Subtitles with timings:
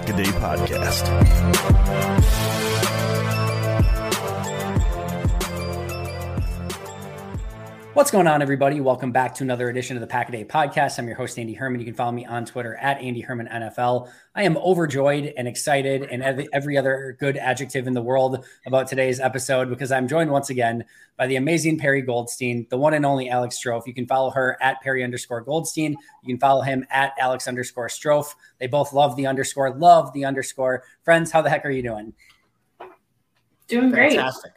[0.00, 2.69] Pack a Day Podcast.
[8.00, 8.80] What's going on, everybody?
[8.80, 10.98] Welcome back to another edition of the Pack a Day Podcast.
[10.98, 11.80] I'm your host, Andy Herman.
[11.80, 14.10] You can follow me on Twitter at Andy Herman NFL.
[14.34, 19.20] I am overjoyed and excited and every other good adjective in the world about today's
[19.20, 20.86] episode because I'm joined once again
[21.18, 23.86] by the amazing Perri Goldstein, the one and only Alex Strouf.
[23.86, 25.94] You can follow her at Perri underscore Goldstein.
[26.22, 28.34] You can follow him at Alex underscore Strouf.
[28.60, 30.84] They both love the underscore, love the underscore.
[31.02, 32.14] Friends, how the heck are you doing?
[33.68, 34.14] Doing great.
[34.14, 34.52] Fantastic.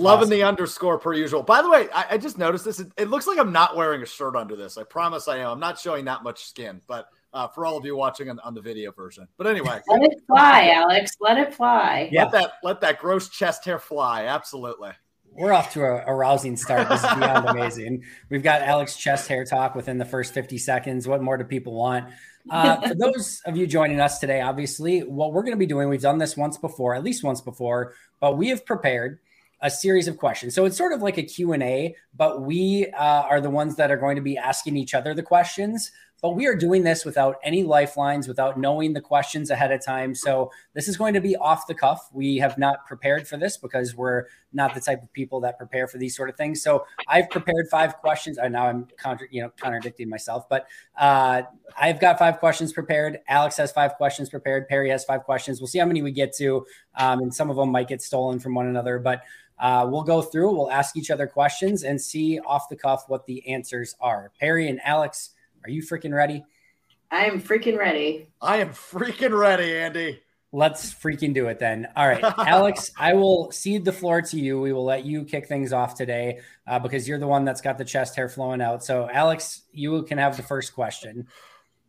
[0.00, 0.30] Loving awesome.
[0.30, 1.42] the underscore per usual.
[1.42, 2.80] By the way, I, I just noticed this.
[2.80, 4.76] It, it, looks like I'm not wearing a shirt under this.
[4.76, 5.50] I promise I am.
[5.50, 8.54] I'm not showing that much skin, but uh, for all of you watching on, on
[8.54, 9.28] the video version.
[9.36, 11.12] But anyway, let it fly, Alex.
[11.20, 12.08] Let it fly.
[12.10, 12.24] Yeah.
[12.24, 14.24] Let that let that gross chest hair fly.
[14.24, 14.90] Absolutely.
[15.32, 16.88] We're off to a, a rousing start.
[16.88, 18.02] This is beyond amazing.
[18.30, 21.06] We've got Alex chest hair talk within the first 50 seconds.
[21.06, 22.06] What more do people want?
[22.48, 25.88] Uh, for those of you joining us today, obviously, what we're going to be doing,
[25.88, 29.20] we've done this once before, at least once before, but we have prepared
[29.62, 30.54] a series of questions.
[30.54, 33.96] So it's sort of like a Q&A, but we uh, are the ones that are
[33.96, 35.90] going to be asking each other the questions.
[36.22, 40.14] But we are doing this without any lifelines, without knowing the questions ahead of time.
[40.14, 42.10] So this is going to be off the cuff.
[42.12, 45.86] We have not prepared for this because we're not the type of people that prepare
[45.86, 46.62] for these sort of things.
[46.62, 48.38] So I've prepared five questions.
[48.38, 50.66] I now I'm contra- you know contradicting myself, but
[50.98, 51.42] uh,
[51.80, 53.20] I've got five questions prepared.
[53.28, 54.68] Alex has five questions prepared.
[54.68, 55.60] Perri has five questions.
[55.60, 56.66] We'll see how many we get to,
[56.96, 59.22] um, and some of them might get stolen from one another, but.
[59.60, 63.26] Uh, we'll go through, we'll ask each other questions and see off the cuff what
[63.26, 64.32] the answers are.
[64.40, 65.30] Perri and Alex,
[65.64, 66.42] are you freaking ready?
[67.10, 68.28] I am freaking ready.
[68.40, 70.20] I am freaking ready, Andy.
[70.52, 71.88] Let's freaking do it then.
[71.94, 74.60] All right, Alex, I will cede the floor to you.
[74.60, 77.78] We will let you kick things off today uh, because you're the one that's got
[77.78, 78.82] the chest hair flowing out.
[78.82, 81.28] So, Alex, you can have the first question.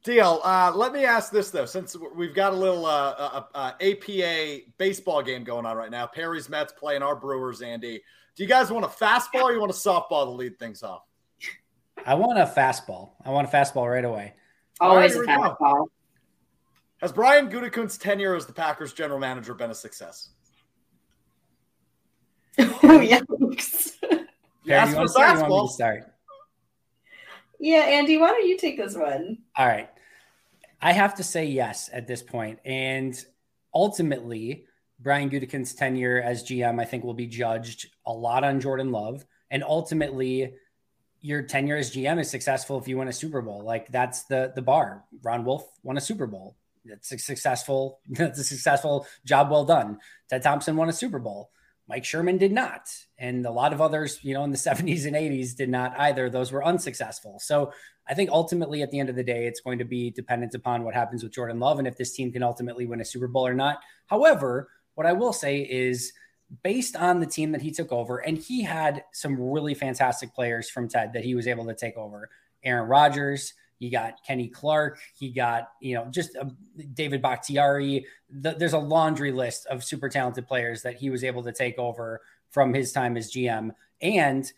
[0.03, 0.41] Deal.
[0.43, 4.61] Uh, let me ask this though, since we've got a little uh, uh, uh APA
[4.77, 6.07] baseball game going on right now.
[6.07, 7.61] Perri's Mets playing our Brewers.
[7.61, 8.01] Andy,
[8.35, 11.03] do you guys want a fastball or you want a softball to lead things off?
[12.03, 13.11] I want a fastball.
[13.23, 14.33] I want a fastball right away.
[14.79, 15.57] Always right, a fastball.
[15.59, 15.91] Go.
[17.01, 20.29] Has Brian Gutekunst's tenure as the Packers general manager been a success?
[22.57, 23.97] oh, yikes.
[24.63, 26.10] Yeah, you want to start, you to start?
[27.61, 29.37] Yeah, Andy, why don't you take this one?
[29.55, 29.87] All right.
[30.81, 32.59] I have to say yes at this point.
[32.65, 33.15] And
[33.71, 34.65] ultimately,
[34.99, 39.23] Brian Gutekunst's tenure as GM, I think, will be judged a lot on Jordan Love.
[39.51, 40.55] And ultimately,
[41.21, 43.63] your tenure as GM is successful if you win a Super Bowl.
[43.63, 45.03] Like that's the the bar.
[45.21, 46.57] Ron Wolf won a Super Bowl.
[46.83, 49.99] It's a successful, that's a successful job well done.
[50.31, 51.51] Ted Thompson won a Super Bowl.
[51.91, 52.89] Mike Sherman did not.
[53.17, 56.29] And a lot of others, you know, in the 70s and 80s did not either.
[56.29, 57.37] Those were unsuccessful.
[57.39, 57.73] So
[58.07, 60.83] I think ultimately at the end of the day, it's going to be dependent upon
[60.83, 63.45] what happens with Jordan Love and if this team can ultimately win a Super Bowl
[63.45, 63.79] or not.
[64.07, 66.13] However, what I will say is
[66.63, 70.69] based on the team that he took over, and he had some really fantastic players
[70.69, 72.29] from Ted that he was able to take over.
[72.63, 74.99] Aaron Rodgers, you got Kenny Clark.
[75.17, 76.45] He got, you know, just uh,
[76.93, 78.05] David Bakhtiari.
[78.29, 81.79] The, there's a laundry list of super talented players that he was able to take
[81.79, 83.71] over from his time as GM.
[83.99, 84.51] And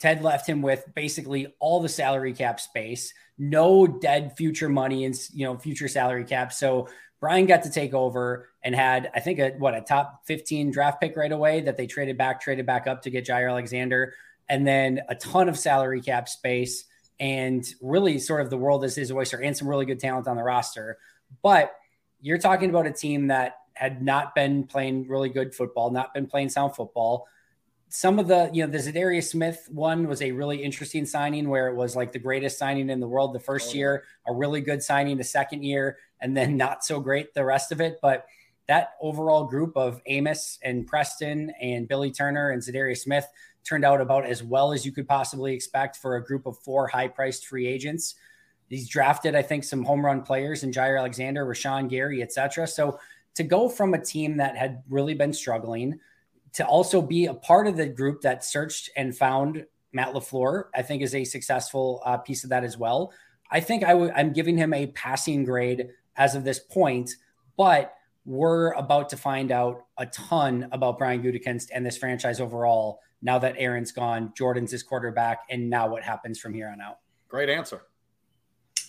[0.00, 5.14] Ted left him with basically all the salary cap space, no dead future money and,
[5.32, 6.52] you know, future salary cap.
[6.52, 6.88] So
[7.20, 11.00] Brian got to take over and had, I think, a what a top 15 draft
[11.00, 14.14] pick right away that they traded back, traded back up to get Jaire Alexander,
[14.48, 16.86] and then a ton of salary cap space,
[17.20, 20.36] and really sort of the world is his oyster, and some really good talent on
[20.36, 20.98] the roster.
[21.42, 21.72] But
[22.20, 26.26] you're talking about a team that had not been playing really good football, not been
[26.26, 27.26] playing sound football.
[27.88, 31.68] Some of the, you know, the Za'Darius Smith one was a really interesting signing where
[31.68, 34.60] it was like the greatest signing in the world the first oh, year, a really
[34.60, 37.98] good signing the second year, and then not so great the rest of it.
[38.00, 38.26] But
[38.66, 43.26] that overall group of Amos and Preston and Billy Turner and Za'Darius Smith
[43.64, 46.88] turned out about as well as you could possibly expect for a group of four
[46.88, 48.14] high priced free agents.
[48.68, 52.66] He's drafted, I think, some home run players in Jaire Alexander, Rashan Gary, etc.
[52.66, 52.98] So
[53.34, 55.98] to go from a team that had really been struggling
[56.52, 60.82] to also be a part of the group that searched and found Matt LaFleur, I
[60.82, 63.12] think is a successful uh, piece of that as well.
[63.50, 67.10] I think i w- I'm giving him a passing grade as of this point,
[67.56, 73.00] but we're about to find out a ton about Brian Gutekunst and this franchise overall
[73.22, 76.98] now that Aaron's gone, Jordan's his quarterback, and now what happens from here on out.
[77.28, 77.82] Great answer.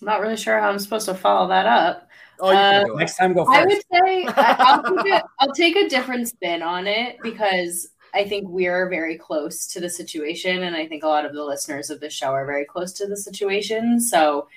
[0.02, 2.08] I'm not really sure how I'm supposed to follow that up.
[2.40, 2.98] Oh, you can Uh, do it.
[2.98, 3.60] Next time, go first.
[3.60, 7.90] I would say I- I'll take, a, I'll take a different spin on it because
[8.14, 11.44] I think we're very close to the situation, and I think a lot of the
[11.44, 14.00] listeners of this show are very close to the situation.
[14.02, 14.48] So,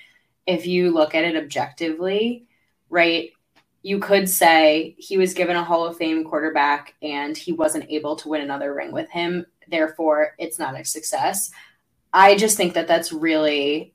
[0.47, 2.45] if you look at it objectively,
[2.89, 3.31] right,
[3.85, 8.15] you could say he was given a Hall of Fame quarterback and he wasn't able
[8.15, 9.45] to win another ring with him.
[9.67, 11.51] Therefore, it's not a success.
[12.11, 13.93] I just think that that's really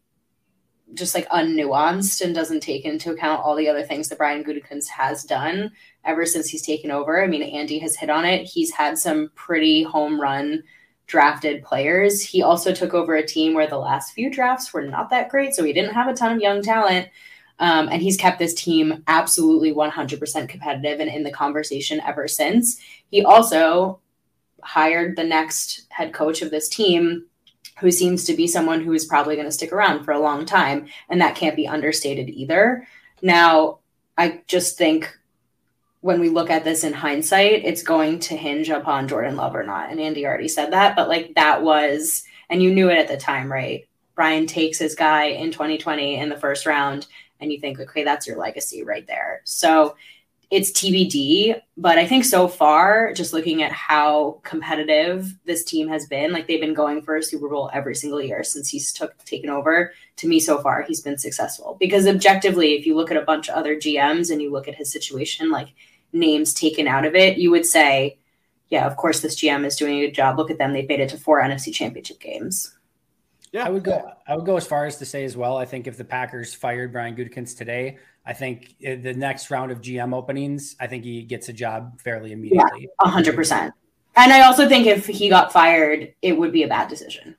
[0.95, 4.87] just like unnuanced and doesn't take into account all the other things that Brian Gutekunst
[4.87, 5.73] has done
[6.05, 7.21] ever since he's taken over.
[7.21, 8.45] I mean, Andy has hit on it.
[8.45, 10.63] He's had some pretty home run
[11.09, 12.23] drafted players.
[12.23, 15.53] He also took over a team where the last few drafts were not that great,
[15.53, 17.09] so he didn't have a ton of young talent.
[17.61, 22.81] Um, and he's kept this team absolutely 100% competitive and in the conversation ever since.
[23.11, 24.01] He also
[24.63, 27.27] hired the next head coach of this team
[27.79, 30.45] who seems to be someone who is probably going to stick around for a long
[30.45, 30.87] time.
[31.09, 32.87] And that can't be understated either.
[33.23, 33.79] Now,
[34.17, 35.17] I just think
[36.01, 39.65] when we look at this in hindsight, it's going to hinge upon Jordan Love or
[39.65, 39.91] not.
[39.91, 43.19] And Andy already said that, but like that was, and you knew it at the
[43.19, 43.87] time, right?
[44.21, 47.07] Brian takes his guy in 2020 in the first round,
[47.41, 49.41] and you think, okay, that's your legacy right there.
[49.45, 49.97] So
[50.51, 56.07] it's TBD, but I think so far, just looking at how competitive this team has
[56.07, 59.17] been, like they've been going for a Super Bowl every single year since he's took
[59.25, 59.95] taken over.
[60.17, 63.49] To me, so far, he's been successful because objectively, if you look at a bunch
[63.49, 65.69] of other GMs and you look at his situation, like
[66.13, 68.19] names taken out of it, you would say,
[68.69, 70.37] yeah, of course, this GM is doing a good job.
[70.37, 72.77] Look at them; they've made it to four NFC Championship games.
[73.53, 74.13] Yeah, I would go.
[74.27, 75.57] I would go as far as to say as well.
[75.57, 79.73] I think if the Packers fired Brian Gutekunst today, I think uh, the next round
[79.73, 82.89] of GM openings, I think he gets a job fairly immediately.
[83.01, 83.75] A hundred percent.
[84.17, 87.37] And I also think if he got fired, it would be a bad decision.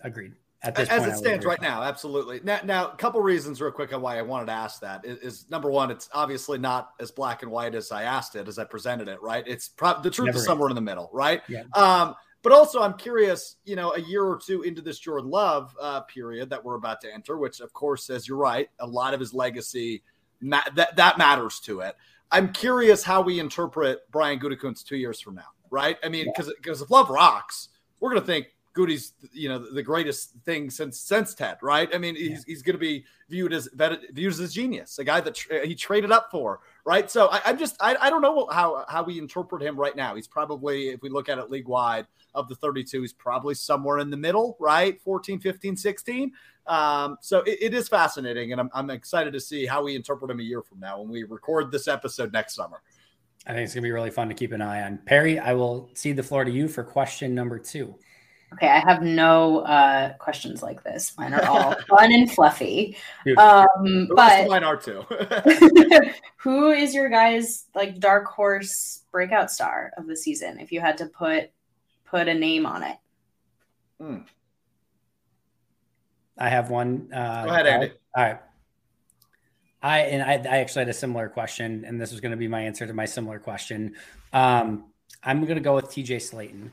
[0.00, 0.32] Agreed.
[0.64, 2.40] At this As point, it stands right now, absolutely.
[2.44, 5.18] Now, now, a couple reasons, real quick, on why I wanted to ask that is,
[5.18, 8.60] is number one, it's obviously not as black and white as I asked it, as
[8.60, 9.20] I presented it.
[9.20, 9.42] Right?
[9.46, 10.46] It's pro- the truth Never is is.
[10.46, 11.42] somewhere in the middle, right?
[11.48, 11.64] Yeah.
[11.74, 13.56] Um, but also, I'm curious.
[13.64, 17.00] You know, a year or two into this Jordan Love uh, period that we're about
[17.02, 20.02] to enter, which, of course, as you're right, a lot of his legacy
[20.40, 21.96] ma- that that matters to it.
[22.30, 25.98] I'm curious how we interpret Brian Gutekunst two years from now, right?
[26.02, 27.68] I mean, because because if Love rocks,
[28.00, 31.88] we're gonna think Goody's you know the greatest thing since since Ted, right?
[31.94, 33.68] I mean, he's, he's going to be viewed as
[34.12, 37.10] viewed as a genius, a guy that tra- he traded up for, right?
[37.10, 40.14] So I, I'm just I, I don't know how how we interpret him right now.
[40.14, 43.98] He's probably if we look at it league wide of the 32, he's probably somewhere
[43.98, 45.00] in the middle, right?
[45.02, 46.32] 14, 15, 16.
[46.66, 50.30] Um, so it, it is fascinating, and I'm I'm excited to see how we interpret
[50.30, 52.82] him a year from now when we record this episode next summer.
[53.46, 54.98] I think it's gonna be really fun to keep an eye on.
[54.98, 57.94] Perri, I will cede the floor to you for question number two.
[58.52, 61.16] Okay, I have no uh, questions like this.
[61.16, 62.96] Mine are all fun and fluffy.
[63.38, 65.04] Um, The rest of but mine are too.
[66.36, 70.60] who is your guys like dark horse breakout star of the season?
[70.60, 71.50] If you had to put
[72.04, 72.96] put a name on it,
[76.38, 77.08] I have one.
[77.12, 77.92] Uh, Go ahead, Andy.
[78.16, 78.40] All right.
[79.82, 82.48] I and I, I actually had a similar question, and this was going to be
[82.48, 83.94] my answer to my similar question.
[84.32, 84.84] Um,
[85.24, 86.70] I'm going to go with TJ Slaton,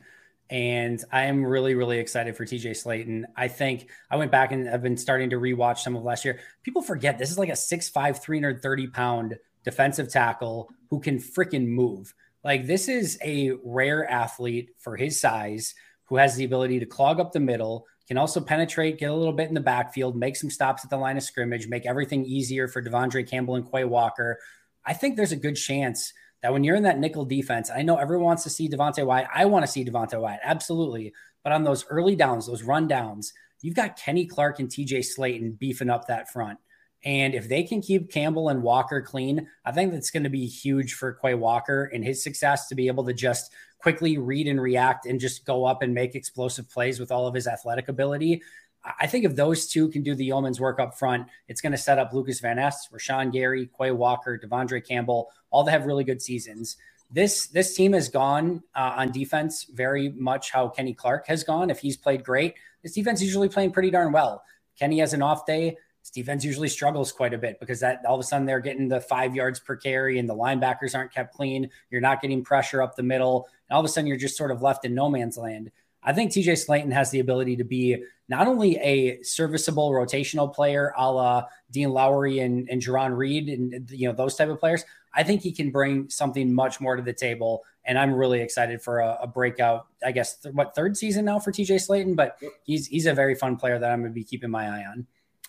[0.49, 3.25] and I am really, really excited for TJ Slaton.
[3.35, 6.39] I think I went back and I've been starting to rewatch some of last year.
[6.63, 12.13] People forget this is like a 6'5", 330 pound defensive tackle who can freaking move.
[12.43, 15.75] Like this is a rare athlete for his size
[16.05, 19.33] who has the ability to clog up the middle, can also penetrate, get a little
[19.33, 22.67] bit in the backfield, make some stops at the line of scrimmage, make everything easier
[22.67, 24.39] for De'Vondre Campbell and Quay Walker.
[24.83, 27.97] I think there's a good chance that when you're in that nickel defense, I know
[27.97, 29.27] everyone wants to see Devonte Wyatt.
[29.33, 31.13] I want to see Devonte Wyatt, absolutely.
[31.43, 35.57] But on those early downs, those run downs, you've got Kenny Clark and TJ Slaton
[35.57, 36.59] beefing up that front.
[37.03, 40.45] And if they can keep Campbell and Walker clean, I think that's going to be
[40.45, 44.61] huge for Quay Walker and his success to be able to just quickly read and
[44.61, 48.41] react and just go up and make explosive plays with all of his athletic ability.
[48.83, 51.77] I think if those two can do the yeoman's work up front, it's going to
[51.77, 56.03] set up Lucas Van Ness, Rashan Gary, Quay Walker, De'Vondre Campbell, all to have really
[56.03, 56.77] good seasons.
[57.11, 61.69] This this team has gone uh, on defense very much how Kenny Clark has gone.
[61.69, 64.43] If he's played great, this defense usually playing pretty darn well.
[64.77, 65.75] Kenny has an off day.
[66.01, 68.87] This defense usually struggles quite a bit because that all of a sudden they're getting
[68.87, 71.69] the five yards per carry and the linebackers aren't kept clean.
[71.89, 73.47] You're not getting pressure up the middle.
[73.69, 75.71] And all of a sudden you're just sort of left in no man's land.
[76.03, 80.93] I think TJ Slaton has the ability to be not only a serviceable rotational player
[80.97, 84.83] a la Dean Lowry and, and Jarran Reed and you know those type of players.
[85.13, 87.63] I think he can bring something much more to the table.
[87.85, 91.39] And I'm really excited for a, a breakout, I guess, th- what third season now
[91.39, 94.23] for TJ Slaton, but he's he's a very fun player that I'm going to be
[94.23, 95.07] keeping my eye on.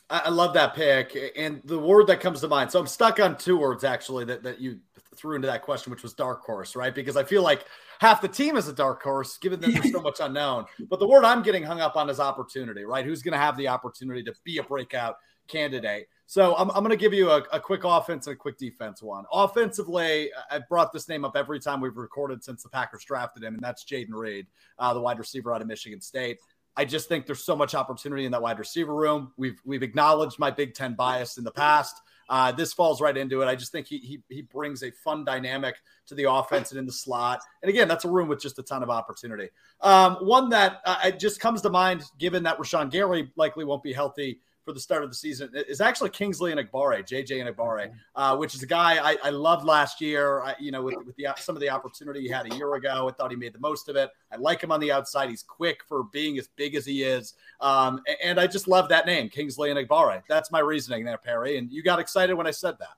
[0.09, 1.17] I love that pick.
[1.37, 2.73] And the word that comes to mind.
[2.73, 4.81] So I'm stuck on two words actually that, that you
[5.15, 6.93] threw into that question, which was dark horse, right?
[6.93, 7.65] Because I feel like
[8.01, 10.65] half the team is a dark horse, given that there's so much unknown.
[10.89, 13.05] But the word I'm getting hung up on is opportunity, right?
[13.05, 15.17] Who's going to have the opportunity to be a breakout
[15.47, 16.09] candidate?
[16.27, 19.03] So I'm, I'm going to give you a, a, quick offense and a quick defense
[19.03, 19.25] one.
[19.33, 23.55] Offensively, I've brought this name up every time we've recorded since the Packers drafted him,
[23.55, 24.47] and that's Jayden Reed,
[24.79, 26.39] uh, the wide receiver out of Michigan State.
[26.77, 29.33] I just think there's so much opportunity in that wide receiver room.
[29.37, 32.01] We've we've acknowledged my Big Ten bias in the past.
[32.31, 33.47] Uh, this falls right into it.
[33.47, 35.75] I just think he, he he brings a fun dynamic
[36.07, 37.41] to the offense and in the slot.
[37.61, 39.49] And again, that's a room with just a ton of opportunity.
[39.81, 43.93] Um, one that uh, just comes to mind, given that Rashan Gary likely won't be
[43.93, 48.55] healthy for the start of the season is actually Kingsley Enagbare, JJ Enagbare, uh, which
[48.55, 50.43] is a guy I, I loved last year.
[50.43, 53.09] I, you know, with, with the some of the opportunity he had a year ago,
[53.09, 54.11] I thought he made the most of it.
[54.31, 55.31] I like him on the outside.
[55.31, 58.89] He's quick for being as big as he is, um, and, and I just love
[58.91, 60.23] that name, Kingsley Enagbare.
[60.29, 61.59] That's my reasoning there, Perri.
[61.59, 62.97] And you got excited when I said that.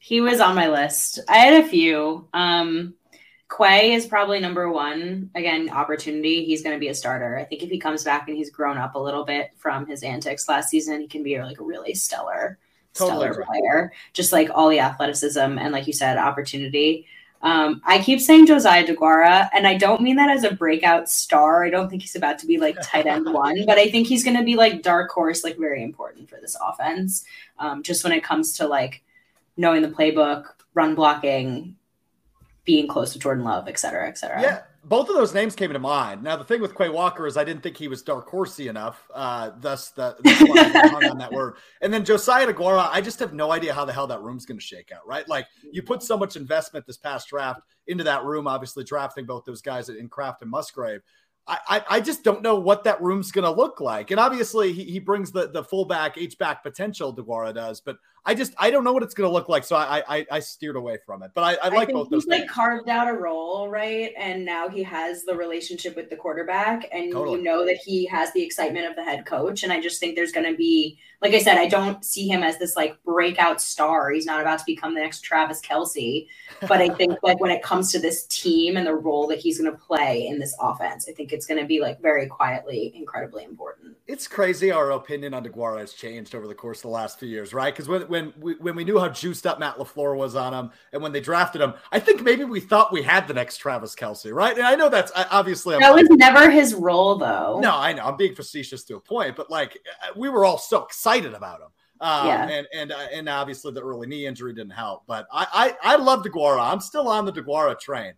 [0.00, 1.18] He was on my list.
[1.28, 2.28] I had a few.
[2.32, 2.94] Um,
[3.56, 5.30] Quay is probably number one.
[5.34, 6.44] Again, opportunity.
[6.44, 7.38] He's going to be a starter.
[7.38, 10.02] I think if he comes back and he's grown up a little bit from his
[10.02, 12.58] antics last season, he can be like a really stellar,
[12.92, 13.92] totally stellar player.
[14.12, 17.06] Just like all the athleticism and, like you said, opportunity.
[17.40, 21.64] Um, I keep saying Josiah DeGuara, and I don't mean that as a breakout star.
[21.64, 24.24] I don't think he's about to be like tight end one, but I think he's
[24.24, 27.24] going to be like dark horse, like very important for this offense.
[27.58, 29.02] Um, just when it comes to like
[29.56, 31.76] knowing the playbook, run blocking,
[32.68, 34.42] being close to Jordan Love, et cetera, et cetera.
[34.42, 36.22] Yeah, both of those names came to mind.
[36.22, 39.08] Now, the thing with Quay Walker is I didn't think he was dark horsey enough.
[39.14, 40.14] Uh, thus, the,
[40.92, 41.54] hung on that word.
[41.80, 44.58] And then Josiah DeGuara, I just have no idea how the hell that room's going
[44.58, 45.26] to shake out, right?
[45.26, 49.46] Like you put so much investment this past draft into that room, obviously drafting both
[49.46, 51.00] those guys in Kraft and Musgrave.
[51.50, 54.10] I, I just don't know what that room's going to look like.
[54.10, 57.80] And obviously, he, he brings the, the fullback, H back potential, DeGuara does.
[57.80, 57.96] But
[58.28, 60.40] I just I don't know what it's going to look like, so I, I I
[60.40, 61.30] steered away from it.
[61.34, 62.26] But I, I like I both he's those.
[62.26, 64.12] Like carved out a role, right?
[64.18, 67.38] And now he has the relationship with the quarterback, and totally.
[67.38, 69.62] you know that he has the excitement of the head coach.
[69.62, 72.42] And I just think there's going to be, like I said, I don't see him
[72.42, 74.10] as this like breakout star.
[74.10, 76.26] He's not about to become the next Travis Kelce,
[76.68, 79.58] but I think like when it comes to this team and the role that he's
[79.58, 82.92] going to play in this offense, I think it's going to be like very quietly
[82.94, 83.96] incredibly important.
[84.06, 87.28] It's crazy our opinion on DeGuara has changed over the course of the last few
[87.28, 87.72] years, right?
[87.72, 90.70] Because when when we, when we knew how juiced up Matt LaFleur was on him,
[90.92, 93.94] and when they drafted him, I think maybe we thought we had the next Travis
[93.94, 94.56] Kelce, right?
[94.56, 97.58] And I know that's obviously that was never his role, though.
[97.60, 99.78] No, I know I'm being facetious to a point, but like
[100.16, 101.68] we were all so excited about him.
[102.00, 102.48] Um, yeah.
[102.48, 105.96] and and uh, and obviously the early knee injury didn't help, but I I, I
[105.96, 106.72] love DeGuara.
[106.72, 108.14] I'm still on the DeGuara train.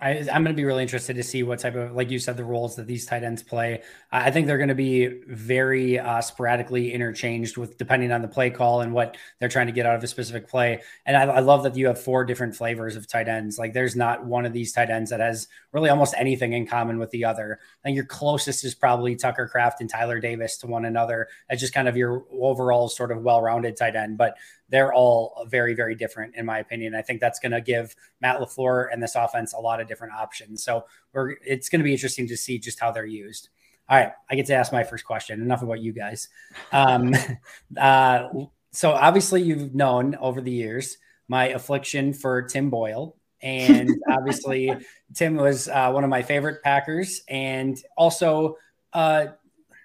[0.00, 2.36] I, am going to be really interested to see what type of, like you said,
[2.36, 3.82] the roles that these tight ends play.
[4.12, 8.50] I think they're going to be very uh, sporadically interchanged with depending on the play
[8.50, 10.82] call and what they're trying to get out of a specific play.
[11.04, 13.58] And I, I love that you have four different flavors of tight ends.
[13.58, 16.98] Like there's not one of these tight ends that has really almost anything in common
[16.98, 17.58] with the other.
[17.82, 21.26] I think your closest is probably Tucker Kraft and Tyler Davis to one another.
[21.48, 24.16] That's just kind of your overall sort of well-rounded tight end.
[24.16, 24.36] But
[24.68, 26.94] they're all very, very different, in my opinion.
[26.94, 30.14] I think that's going to give Matt LaFleur and this offense a lot of different
[30.14, 30.62] options.
[30.62, 33.48] So we're, it's going to be interesting to see just how they're used.
[33.88, 35.40] All right, I get to ask my first question.
[35.40, 36.28] Enough about you guys.
[36.72, 37.14] Um,
[37.76, 38.28] uh,
[38.70, 40.98] so obviously, you've known over the years
[41.28, 44.70] my affliction for Tim Boyle, and obviously,
[45.14, 48.58] Tim was uh, one of my favorite Packers, and also,
[48.92, 49.28] uh,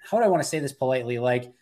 [0.10, 1.18] how do I want to say this politely?
[1.18, 1.54] Like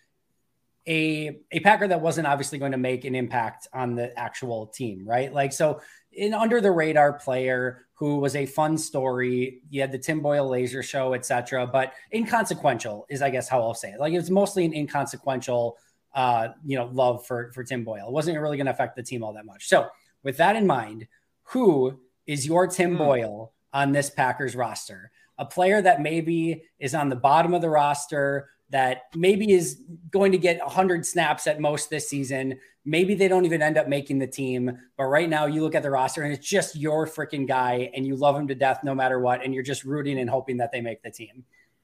[0.88, 5.08] a a Packer that wasn't obviously going to make an impact on the actual team,
[5.08, 5.34] right?
[5.34, 5.82] Like so
[6.18, 9.62] an under the radar player who was a fun story.
[9.70, 13.74] You had the Tim Boyle laser show, etc., but inconsequential is I guess how I'll
[13.74, 14.00] say it.
[14.00, 15.78] Like it was mostly an inconsequential
[16.14, 18.08] uh, you know, love for for Tim Boyle.
[18.08, 19.68] It wasn't really going to affect the team all that much.
[19.68, 19.88] So,
[20.24, 21.08] with that in mind,
[21.44, 22.98] who is your Tim mm.
[22.98, 25.12] Boyle on this Packers roster?
[25.38, 30.32] A player that maybe is on the bottom of the roster, that maybe is going
[30.32, 32.60] to get 100 snaps at most this season.
[32.84, 34.78] Maybe they don't even end up making the team.
[34.98, 38.06] But right now, you look at the roster and it's just your freaking guy, and
[38.06, 39.44] you love him to death no matter what.
[39.46, 41.44] And you're just rooting and hoping that they make the team.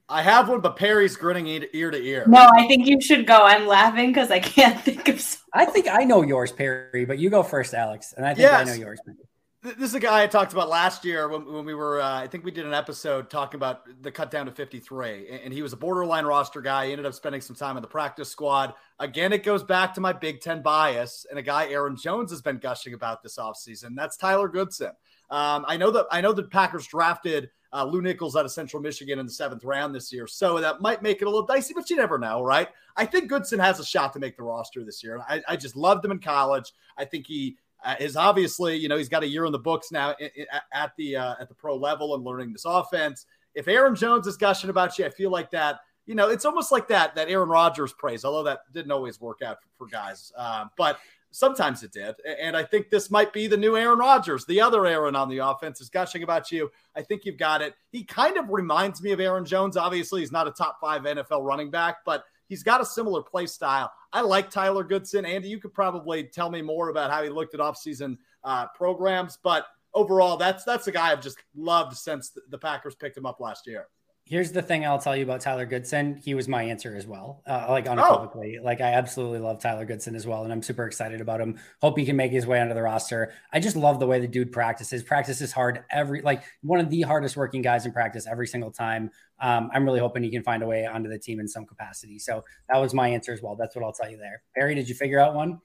[0.09, 2.23] I have one, but Perri's grinning ear to ear.
[2.27, 3.43] No, I think you should go.
[3.43, 5.19] I'm laughing because I can't think of.
[5.19, 5.43] Something.
[5.53, 8.61] I think I know yours, Perri, but you go first, Alex, and I think yes.
[8.61, 8.99] I know yours.
[9.75, 11.99] This is a guy I talked about last year when, when we were.
[11.99, 15.53] Uh, I think we did an episode talking about the cut down to 53, and
[15.53, 16.85] he was a borderline roster guy.
[16.85, 18.75] He ended up spending some time in the practice squad.
[18.99, 22.41] Again, it goes back to my Big Ten bias, and a guy Aaron Jones has
[22.41, 23.93] been gushing about this offseason.
[23.93, 24.91] That's Tyler Goodson.
[25.29, 28.81] Um, I know that I know the Packers drafted uh, Lew Nichols out of Central
[28.81, 30.27] Michigan in the seventh round this year.
[30.27, 32.69] So that might make it a little dicey, but you never know, right?
[32.95, 35.19] I think Goodson has a shot to make the roster this year.
[35.27, 36.71] I, I just loved him in college.
[36.97, 37.57] I think he
[37.99, 40.15] is obviously, you know, he's got a year in the books now
[40.73, 43.25] at the uh, at the pro level and learning this offense.
[43.55, 45.79] If Aaron Jones is gushing about you, I feel like that.
[46.05, 49.41] You know, it's almost like that that Aaron Rodgers praise, although that didn't always work
[49.41, 50.31] out for, for guys.
[50.37, 50.99] Um, but
[51.31, 52.15] Sometimes it did.
[52.39, 54.45] And I think this might be the new Aaron Rodgers.
[54.45, 56.71] The other Aaron on the offense is gushing about you.
[56.95, 57.75] I think you've got it.
[57.91, 59.77] He kind of reminds me of Aaron Jones.
[59.77, 63.45] Obviously, he's not a top five NFL running back, but he's got a similar play
[63.45, 63.91] style.
[64.13, 65.25] I like Tyler Goodson.
[65.25, 69.37] Andy, you could probably tell me more about how he looked at offseason uh, programs,
[69.43, 73.39] but overall, that's that's the guy I've just loved since the Packers picked him up
[73.39, 73.87] last year
[74.29, 76.17] here's the thing I'll tell you about Tyler Goodson.
[76.17, 77.41] He was my answer as well.
[77.47, 78.63] Uh, like unequivocally, oh.
[78.63, 81.57] like I absolutely love Tyler Goodson as well, and I'm super excited about him.
[81.81, 83.31] Hope he can make his way onto the roster.
[83.53, 85.01] I just love the way the dude practices.
[85.01, 89.09] Practices hard every like one of the hardest working guys in practice every single time.
[89.39, 92.19] Um, I'm really hoping he can find a way onto the team in some capacity.
[92.19, 93.55] So that was my answer as well.
[93.55, 94.41] That's what I'll tell you there.
[94.55, 95.59] Barry, did you figure out one?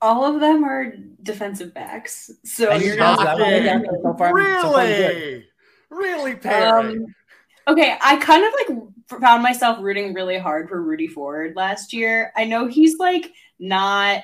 [0.00, 0.92] All of them are
[1.22, 2.30] defensive backs.
[2.44, 6.94] So you're not so far, really, so really, Perri.
[6.94, 7.06] Um,
[7.68, 12.32] Okay, I kind of like found myself rooting really hard for Rudy Ford last year.
[12.34, 14.22] I know he's like not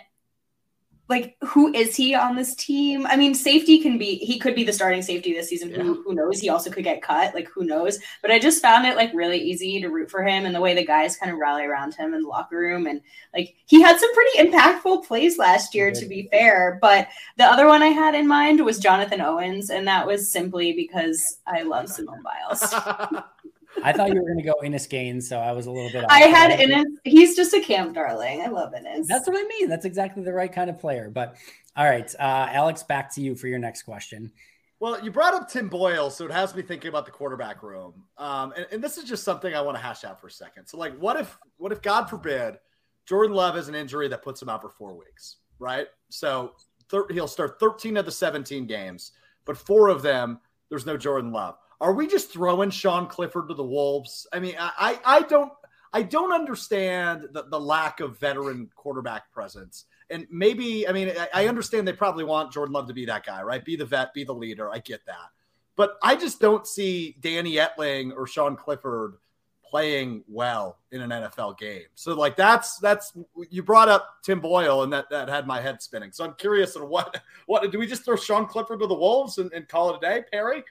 [1.09, 3.07] like who is he on this team?
[3.07, 5.68] I mean, safety can be he could be the starting safety this season.
[5.68, 5.83] Yeah.
[5.83, 6.40] Who, who knows?
[6.40, 7.35] He also could get cut.
[7.35, 7.98] Like who knows?
[8.22, 10.74] But I just found it like really easy to root for him and the way
[10.74, 13.02] the guys kind of rally around him in the locker room and
[13.35, 16.78] like he had some pretty impactful plays last year to be fair.
[16.80, 20.72] But the other one I had in mind was Jonathan Owens, and that was simply
[20.72, 22.74] because I love Simone Biles.
[23.83, 26.05] I thought you were going to go Innis Gaines, so I was a little bit.
[26.09, 26.87] I had Innis.
[27.05, 28.41] He's just a camp darling.
[28.43, 29.07] I love Innis.
[29.09, 29.69] That's what I mean.
[29.69, 31.11] That's exactly the right kind of player.
[31.11, 31.37] But
[31.77, 34.33] all right, uh, Alex, back to you for your next question.
[34.81, 38.05] Well, you brought up Tim Boyle, so it has me thinking about the quarterback room.
[38.19, 40.67] Um, and, and this is just something I want to hash out for a second.
[40.67, 42.59] So, like, what if, what if, God forbid,
[43.07, 45.87] Jordan Love has an injury that puts him out for four weeks, right?
[46.11, 46.53] So
[46.91, 49.13] thir- he'll start 13 of the 17 games,
[49.45, 53.55] but four of them, there's no Jordan Love are we just throwing Sean Clifford to
[53.55, 54.27] the wolves?
[54.33, 55.53] I mean, I I don't
[55.92, 59.85] I don't understand the, the lack of veteran quarterback presence.
[60.09, 63.27] And maybe, I mean, I, I understand they probably want Jordan Love to be that
[63.27, 63.62] guy, right?
[63.62, 64.70] Be the vet, be the leader.
[64.70, 65.29] I get that.
[65.77, 69.16] But I just don't see Danny Etling or Sean Clifford
[69.62, 71.83] playing well in an NFL game.
[71.97, 73.12] So like that's that's
[73.51, 76.12] you brought up Tim Boyle and that that had my head spinning.
[76.12, 79.37] So I'm curious of what what do we just throw Sean Clifford to the Wolves
[79.37, 80.64] and, and call it a day, Perri?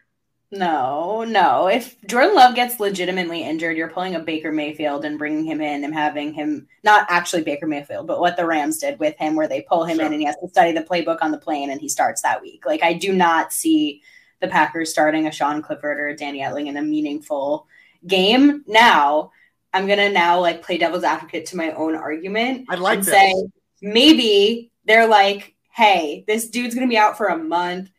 [0.55, 1.67] No, no.
[1.67, 5.83] If Jordan Love gets legitimately injured, you're pulling a Baker Mayfield and bringing him in
[5.83, 9.47] and having him not actually Baker Mayfield, but what the Rams did with him, where
[9.47, 10.05] they pull him sure.
[10.05, 12.39] in and he has to study the playbook on the plane and he starts that
[12.39, 12.67] week.
[12.67, 14.03] Like, I do not see
[14.41, 17.65] the Packers starting a Sean Clifford or a Danny Etling in a meaningful
[18.05, 18.63] game.
[18.67, 19.31] Now,
[19.73, 22.67] I'm gonna now like play devil's advocate to my own argument.
[22.69, 23.07] I'd like this.
[23.07, 23.33] say
[23.81, 27.89] maybe they're like, hey, this dude's gonna be out for a month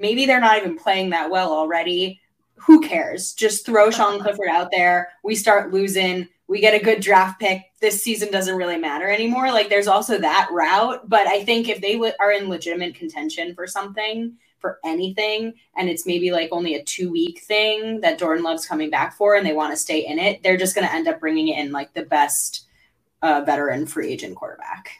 [0.00, 2.20] Maybe they're not even playing that well already.
[2.56, 3.32] Who cares?
[3.34, 5.10] Just throw Sean Clifford out there.
[5.22, 6.26] We start losing.
[6.48, 7.62] We get a good draft pick.
[7.80, 9.52] This season doesn't really matter anymore.
[9.52, 11.08] Like there's also that route.
[11.08, 16.06] But I think if they are in legitimate contention for something, for anything, and it's
[16.06, 19.52] maybe like only a two week thing that Jordan Love's coming back for and they
[19.52, 22.04] want to stay in it, they're just going to end up bringing in like the
[22.04, 22.66] best
[23.22, 24.99] uh, veteran free agent quarterback.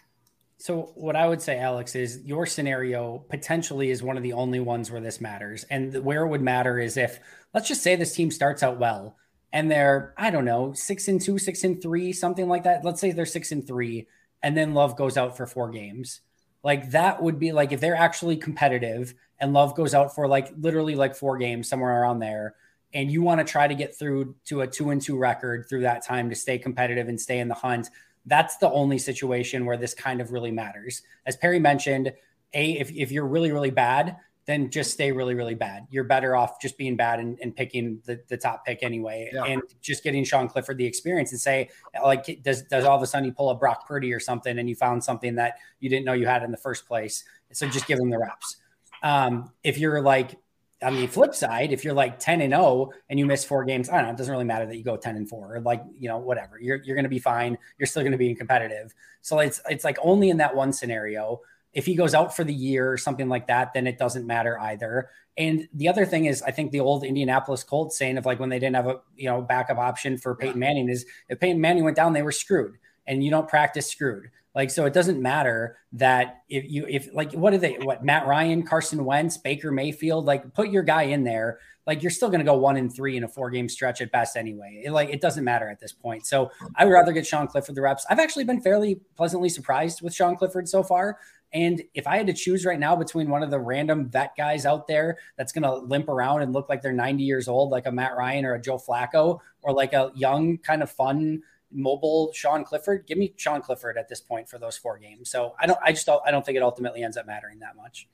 [0.61, 4.61] So what I would say, Alex, is your scenario potentially is one of the only
[4.61, 5.65] ones where this matters.
[5.71, 7.19] And where it would matter is if
[7.55, 9.17] let's just say this team starts out well
[9.55, 12.85] and they're I don't know six and two, six and three, something like that.
[12.85, 14.07] Let's say they're six and three,
[14.43, 16.21] and then Love goes out for four games.
[16.63, 20.53] Like that would be like if they're actually competitive and Love goes out for like
[20.59, 22.55] literally like four games somewhere around there,
[22.93, 25.83] and you want to try to get through to a two and two record through
[25.83, 27.89] that time to stay competitive and stay in the hunt.
[28.27, 31.03] That's the only situation where this kind of really matters.
[31.27, 32.13] As Perri mentioned,
[32.53, 34.17] a if, if you're really really bad
[34.51, 35.87] then just stay really, really bad.
[35.91, 39.45] You're better off just being bad and, and picking the, the top pick anyway, yeah.
[39.45, 41.69] and just getting Sean Clifford the experience and say,
[42.03, 44.69] like, does does all of a sudden you pull a Brock Purdy or something and
[44.69, 47.23] you found something that you didn't know you had in the first place?
[47.53, 48.57] So just give him the reps.
[49.05, 50.37] Um, if you're like
[50.83, 53.89] on the flip side, if you're like 10 and 0 and you miss four games,
[53.89, 55.83] I don't know, it doesn't really matter that you go 10 and 4 or like,
[55.99, 56.59] you know, whatever.
[56.61, 57.59] You're you're gonna be fine.
[57.79, 58.95] You're still gonna be competitive.
[59.21, 61.41] So it's it's like only in that one scenario
[61.73, 64.59] if he goes out for the year or something like that, then it doesn't matter
[64.59, 65.09] either.
[65.37, 68.49] And the other thing is, I think the old Indianapolis Colts saying of like when
[68.49, 71.85] they didn't have a you know backup option for Peyton Manning is if Peyton Manning
[71.85, 74.31] went down, they were screwed, and you don't practice screwed.
[74.55, 78.27] Like so, it doesn't matter that if you if like what are they what Matt
[78.27, 81.61] Ryan, Carson Wentz, Baker Mayfield, like put your guy in there.
[81.87, 84.11] Like you're still going to go one and three in a four game stretch at
[84.11, 84.83] best anyway.
[84.85, 86.27] It, like it doesn't matter at this point.
[86.27, 88.05] So I would rather get Sean Clifford the reps.
[88.11, 91.19] I've actually been fairly pleasantly surprised with Sean Clifford so far.
[91.53, 94.67] And if I had to choose right now between one of the random vet guys
[94.67, 97.87] out there that's going to limp around and look like they're 90 years old, like
[97.87, 102.33] a Matt Ryan or a Joe Flacco, or like a young, kind of fun, mobile
[102.33, 105.31] Sean Clifford, give me Sean Clifford at this point for those four games.
[105.31, 107.77] So I don't, I just don't, I don't think it ultimately ends up mattering that
[107.77, 108.09] much.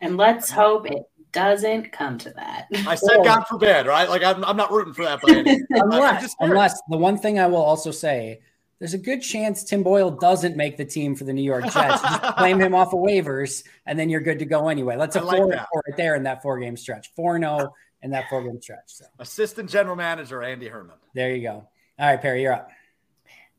[0.00, 2.68] And let's hope it doesn't come to that.
[2.86, 4.08] I said, God forbid, right?
[4.08, 5.30] Like I'm, I'm not rooting for that, but
[5.70, 8.40] unless, unless the one thing I will also say
[8.78, 12.00] there's a good chance Tim Boyle doesn't make the team for the New York Jets.
[12.00, 14.96] Just claim him off of waivers, and then you're good to go anyway.
[14.96, 15.68] Let's a like four that.
[15.74, 17.12] right there in that four game stretch.
[17.16, 18.84] Four zero oh in that four game stretch.
[18.86, 19.04] So.
[19.18, 20.96] Assistant General Manager Andy Herman.
[21.14, 21.68] There you go.
[21.98, 22.70] All right, Perri, you're up.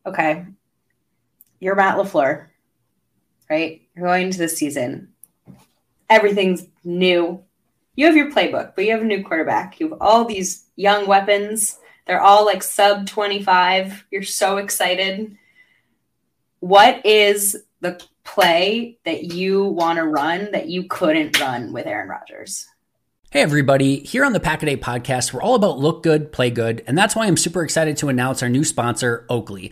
[0.05, 0.45] Okay,
[1.59, 2.47] you're Matt LaFleur,
[3.49, 3.81] right?
[3.95, 5.09] You're going into the season.
[6.09, 7.43] Everything's new.
[7.95, 9.79] You have your playbook, but you have a new quarterback.
[9.79, 11.77] You have all these young weapons
[12.09, 14.07] they're all like sub 25.
[14.09, 15.37] You're so excited.
[16.59, 22.09] What is the play that you want to run that you couldn't run with Aaron
[22.09, 22.67] Rodgers?
[23.31, 23.99] Hey, everybody.
[23.99, 26.83] Here on the Packaday podcast, we're all about look good, play good.
[26.87, 29.71] And that's why I'm super excited to announce our new sponsor, Oakley.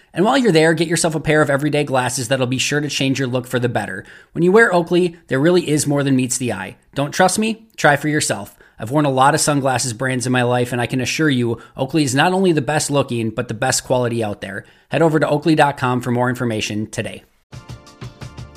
[0.13, 2.89] And while you're there, get yourself a pair of everyday glasses that'll be sure to
[2.89, 4.03] change your look for the better.
[4.33, 6.77] When you wear Oakley, there really is more than meets the eye.
[6.93, 7.67] Don't trust me?
[7.77, 8.57] Try for yourself.
[8.77, 11.61] I've worn a lot of sunglasses brands in my life, and I can assure you,
[11.77, 14.65] Oakley is not only the best looking, but the best quality out there.
[14.89, 17.23] Head over to oakley.com for more information today.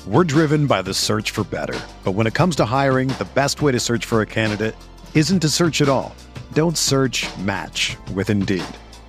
[0.07, 1.79] We're driven by the search for better.
[2.03, 4.75] But when it comes to hiring, the best way to search for a candidate
[5.13, 6.15] isn't to search at all.
[6.53, 8.65] Don't search match with Indeed.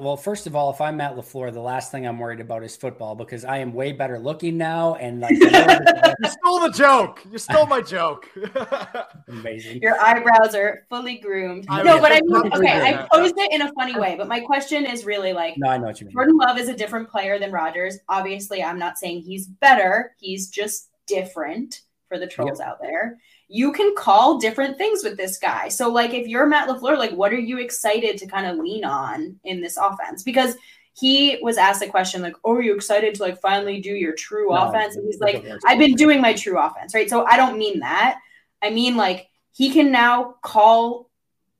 [0.00, 2.74] Well, first of all, if I'm Matt LaFleur, the last thing I'm worried about is
[2.74, 4.94] football because I am way better looking now.
[4.94, 7.22] And like, you stole the joke.
[7.30, 8.26] You stole my joke.
[9.28, 9.82] Amazing.
[9.82, 11.66] Your eyebrows are fully groomed.
[11.68, 14.40] I no, but I mean, okay, I posed it in a funny way, but my
[14.40, 16.14] question is really like, no, I know what you mean.
[16.14, 17.98] Jordan Love is a different player than Rodgers.
[18.08, 20.14] Obviously, I'm not saying he's better.
[20.18, 22.68] He's just different for the trolls yep.
[22.68, 23.18] out there
[23.52, 25.68] you can call different things with this guy.
[25.68, 28.84] So, like, if you're Matt LaFleur, like, what are you excited to kind of lean
[28.84, 30.22] on in this offense?
[30.22, 30.54] Because
[30.92, 34.14] he was asked a question like, "Oh, are you excited to like finally do your
[34.14, 37.36] true no, offense?" And he's like, "I've been doing my true offense, right?" So I
[37.36, 38.20] don't mean that.
[38.62, 41.10] I mean like he can now call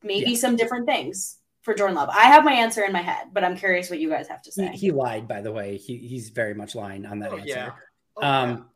[0.02, 0.38] maybe yeah.
[0.38, 2.08] some different things for Jordan Love.
[2.10, 4.52] I have my answer in my head, but I'm curious what you guys have to
[4.52, 4.68] say.
[4.68, 5.76] He, he lied, by the way.
[5.76, 7.48] He, he's very much lying on that oh, answer.
[7.48, 7.70] Yeah.
[8.16, 8.69] Oh, um,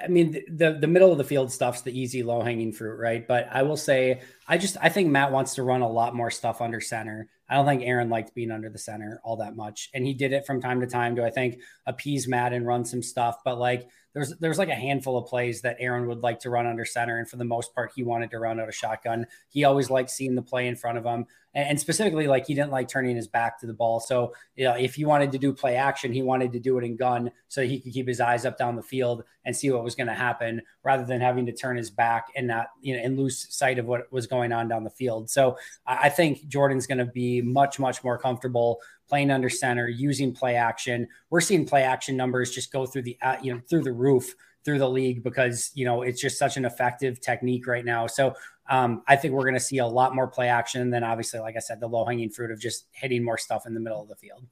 [0.00, 3.26] I mean, the the middle of the field stuff's the easy, low hanging fruit, right?
[3.26, 6.30] But I will say, I just I think Matt wants to run a lot more
[6.30, 7.28] stuff under center.
[7.48, 10.32] I don't think Aaron liked being under the center all that much, and he did
[10.32, 13.38] it from time to time to I think appease Matt and run some stuff.
[13.44, 16.66] But like, there's there's like a handful of plays that Aaron would like to run
[16.66, 19.26] under center, and for the most part, he wanted to run out of shotgun.
[19.48, 22.70] He always liked seeing the play in front of him and specifically like he didn't
[22.70, 24.00] like turning his back to the ball.
[24.00, 26.84] So you know, if he wanted to do play action, he wanted to do it
[26.84, 29.82] in gun so he could keep his eyes up down the field and see what
[29.82, 33.02] was going to happen, rather than having to turn his back and not you know
[33.02, 35.30] and lose sight of what was going on down the field.
[35.30, 40.32] So I think Jordan's going to be much much more comfortable playing under center, using
[40.32, 41.08] play action.
[41.30, 44.34] We're seeing play action numbers just go through the uh, you know through the roof
[44.64, 48.06] through the league because you know it's just such an effective technique right now.
[48.06, 48.34] So
[48.68, 51.56] um, I think we're going to see a lot more play action than obviously, like
[51.56, 54.08] I said, the low hanging fruit of just hitting more stuff in the middle of
[54.08, 54.44] the field.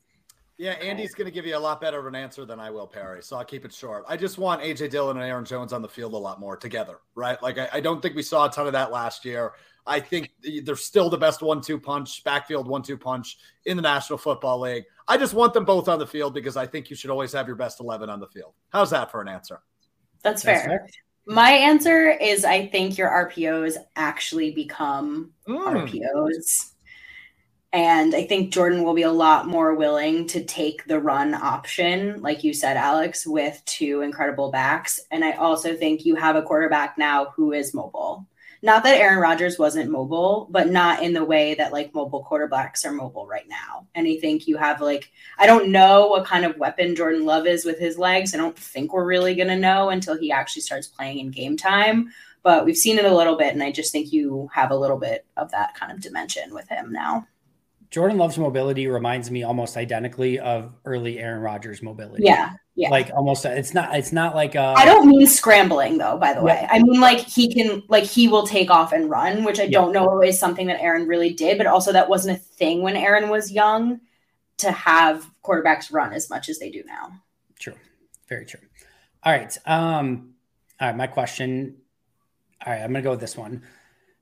[0.59, 2.87] Yeah, Andy's going to give you a lot better of an answer than I will,
[2.87, 3.23] Perri.
[3.23, 4.05] So I'll keep it short.
[4.09, 7.01] I just want AJ Dillon and Aaron Jones on the field a lot more together,
[7.15, 7.41] right?
[7.43, 9.53] Like I, I don't think we saw a ton of that last year.
[9.87, 10.33] I think
[10.65, 14.85] they're still the best one-two punch, backfield one-two punch in the National Football League.
[15.07, 17.47] I just want them both on the field because I think you should always have
[17.47, 18.55] your best eleven on the field.
[18.71, 19.61] How's that for an answer?
[20.23, 20.55] That's fair.
[20.55, 20.89] That's fair.
[21.27, 25.59] My answer is I think your RPOs actually become mm.
[25.59, 26.73] RPOs.
[27.73, 32.23] And I think Jordan will be a lot more willing to take the run option,
[32.23, 35.01] like you said, Alex, with two incredible backs.
[35.11, 38.27] And I also think you have a quarterback now who is mobile.
[38.63, 42.85] Not that Aaron Rodgers wasn't mobile, but not in the way that like mobile quarterbacks
[42.85, 43.87] are mobile right now.
[43.95, 47.47] And I think you have like, I don't know what kind of weapon Jordan Love
[47.47, 48.35] is with his legs.
[48.35, 51.57] I don't think we're really going to know until he actually starts playing in game
[51.57, 52.11] time.
[52.43, 53.53] But we've seen it a little bit.
[53.53, 56.69] And I just think you have a little bit of that kind of dimension with
[56.69, 57.27] him now.
[57.91, 62.25] Jordan Love's mobility reminds me almost identically of early Aaron Rodgers mobility.
[62.25, 62.53] Yeah.
[62.77, 62.91] Yeah.
[62.91, 66.43] Like almost it's not it's not like uh I don't mean scrambling though, by the
[66.43, 66.67] way.
[66.71, 69.71] I mean like he can like he will take off and run, which I yeah.
[69.71, 72.95] don't know is something that Aaron really did, but also that wasn't a thing when
[72.95, 74.01] Aaron was young
[74.59, 77.13] to have quarterbacks run as much as they do now.
[77.59, 77.75] True.
[78.29, 78.61] Very true.
[79.23, 79.57] All right.
[79.65, 80.35] Um
[80.79, 81.77] all right, my question.
[82.65, 83.63] All right, I'm gonna go with this one.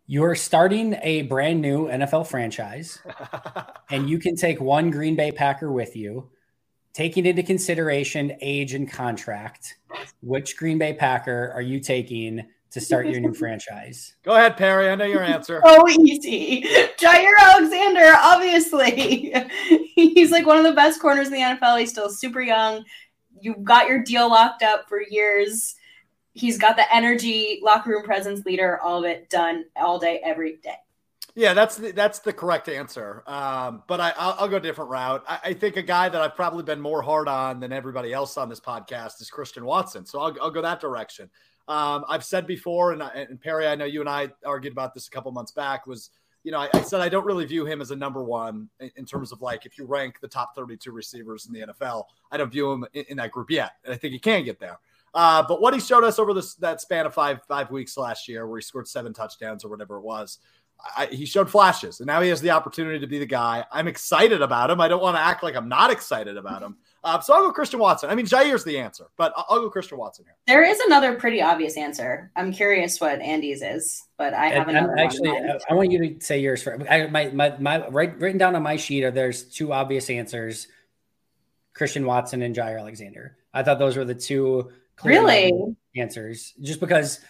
[0.06, 3.00] You're starting a brand new NFL franchise,
[3.90, 6.30] and you can take one Green Bay Packer with you
[6.94, 9.76] taking into consideration age and contract,
[10.22, 14.14] which Green Bay Packer are you taking to start your new franchise?
[14.22, 14.88] Go ahead, Perri.
[14.88, 15.60] I know your answer.
[15.66, 16.62] so easy.
[16.96, 19.34] Jaire Alexander, obviously.
[19.94, 21.80] He's like one of the best corners in the NFL.
[21.80, 22.84] He's still super young.
[23.40, 25.74] You've got your deal locked up for years.
[26.32, 30.56] He's got the energy, locker room presence, leader, all of it done all day, every
[30.56, 30.74] day.
[31.36, 33.24] Yeah, that's the, that's the correct answer.
[33.26, 35.24] Um, but I, I'll, I'll, go a different route.
[35.26, 38.36] I, I, think a guy that I've probably been more hard on than everybody else
[38.36, 40.06] on this podcast is Christian Watson.
[40.06, 41.28] So I'll, I'll go that direction.
[41.66, 45.08] Um, I've said before, and, and, Perri, I know you and I argued about this
[45.08, 45.86] a couple months back.
[45.86, 46.10] Was
[46.42, 48.90] you know I, I said I don't really view him as a number one in,
[48.96, 52.36] in, terms of like if you rank the top 32 receivers in the NFL, I
[52.36, 54.78] don't view him in, in that group yet, and I think he can get there.
[55.14, 58.28] Uh, but what he showed us over this that span of five five weeks last
[58.28, 60.38] year, where he scored seven touchdowns or whatever it was,
[60.96, 63.64] I, he showed flashes, and now he has the opportunity to be the guy.
[63.72, 64.80] I'm excited about him.
[64.80, 66.76] I don't want to act like I'm not excited about him.
[67.04, 68.08] Uh, so I'll go Christian Watson.
[68.08, 70.36] I mean, Jaire's the answer, but I'll, I'll, go Christian Watson here.
[70.46, 72.30] There is another pretty obvious answer.
[72.34, 74.96] I'm curious what Andy's is, but I have another.
[74.96, 78.56] Actually, I want you to say yours for I, my my my right written down
[78.56, 80.66] on my sheet are there's two obvious answers:
[81.74, 83.36] Christian Watson and Jaire Alexander.
[83.52, 84.72] I thought those were the two
[85.04, 85.52] really
[85.94, 87.20] answers, just because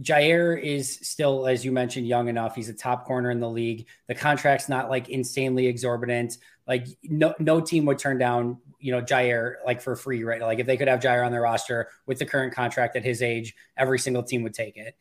[0.00, 2.54] Jaire is still, as you mentioned, young enough.
[2.54, 3.86] He's a top corner in the league.
[4.06, 6.38] The contract's not like insanely exorbitant.
[6.66, 10.40] Like no no team would turn down, you know, Jaire like for free, right?
[10.40, 13.22] Like if they could have Jaire on their roster with the current contract at his
[13.22, 14.96] age, every single team would take it.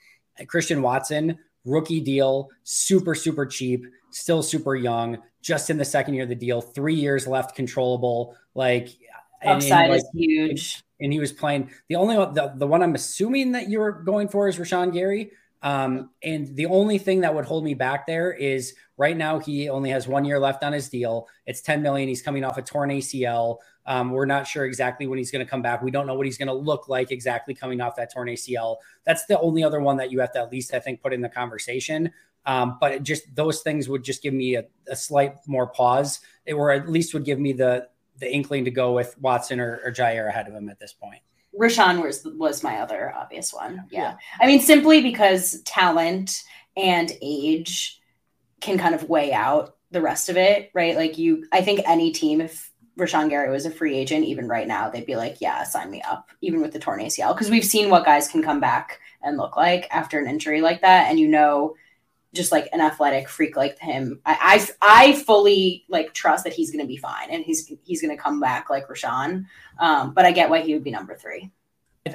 [0.47, 6.23] Christian Watson, rookie deal, super, super cheap, still super young, just in the second year
[6.23, 8.35] of the deal, three years left controllable.
[8.55, 8.89] Like
[9.45, 10.83] upside and, is huge.
[11.03, 14.47] And he was playing the only the, the one I'm assuming that you're going for
[14.47, 15.31] is Rashan Gary.
[15.61, 19.69] Um, and the only thing that would hold me back there is right now he
[19.69, 21.27] only has one year left on his deal.
[21.45, 22.09] It's 10 million.
[22.09, 23.59] He's coming off a torn ACL.
[23.85, 25.81] Um, we're not sure exactly when he's going to come back.
[25.81, 28.77] We don't know what he's going to look like exactly coming off that torn ACL.
[29.05, 31.21] That's the only other one that you have to at least, I think, put in
[31.21, 32.11] the conversation.
[32.45, 36.71] Um, but just those things would just give me a, a slight more pause, or
[36.71, 37.87] at least would give me the
[38.19, 41.21] the inkling to go with Watson or, or Jaire ahead of him at this point.
[41.59, 43.85] Rashan was was my other obvious one.
[43.91, 44.01] Yeah.
[44.01, 44.17] yeah.
[44.39, 46.43] I mean, simply because talent
[46.75, 48.01] and age
[48.59, 50.95] can kind of weigh out the rest of it, right?
[50.95, 54.67] Like you I think any team, if Rashan Gary was a free agent, even right
[54.67, 57.33] now, they'd be like, Yeah, sign me up, even with the torn ACL.
[57.33, 60.81] Because we've seen what guys can come back and look like after an injury like
[60.81, 61.09] that.
[61.09, 61.75] And you know
[62.33, 66.71] just like an athletic freak like him, I I, I fully like trust that he's
[66.71, 69.45] going to be fine and he's he's going to come back like Rashan.
[69.79, 71.51] Um, but I get why he would be number three.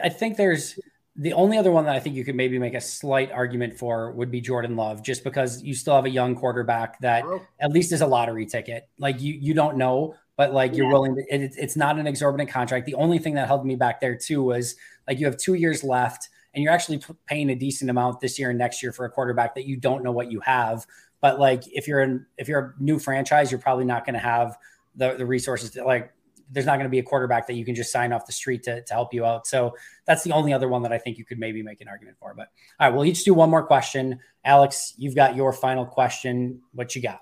[0.02, 0.78] I think there's
[1.16, 4.12] the only other one that I think you could maybe make a slight argument for
[4.12, 7.24] would be Jordan Love, just because you still have a young quarterback that
[7.58, 8.88] at least is a lottery ticket.
[8.98, 10.92] Like you you don't know, but like you're yeah.
[10.92, 11.22] willing to.
[11.28, 12.86] It, it's not an exorbitant contract.
[12.86, 14.76] The only thing that held me back there too was
[15.08, 16.28] like you have two years left
[16.58, 19.54] and you're actually paying a decent amount this year and next year for a quarterback
[19.54, 20.84] that you don't know what you have.
[21.20, 24.20] But like if you're in if you're a new franchise, you're probably not going to
[24.20, 24.58] have
[24.96, 26.12] the the resources like
[26.50, 28.64] there's not going to be a quarterback that you can just sign off the street
[28.64, 29.46] to, to help you out.
[29.46, 32.16] So that's the only other one that I think you could maybe make an argument
[32.18, 32.34] for.
[32.34, 32.48] But
[32.80, 34.18] all right, we'll each do one more question.
[34.44, 36.60] Alex, you've got your final question.
[36.72, 37.20] What you got?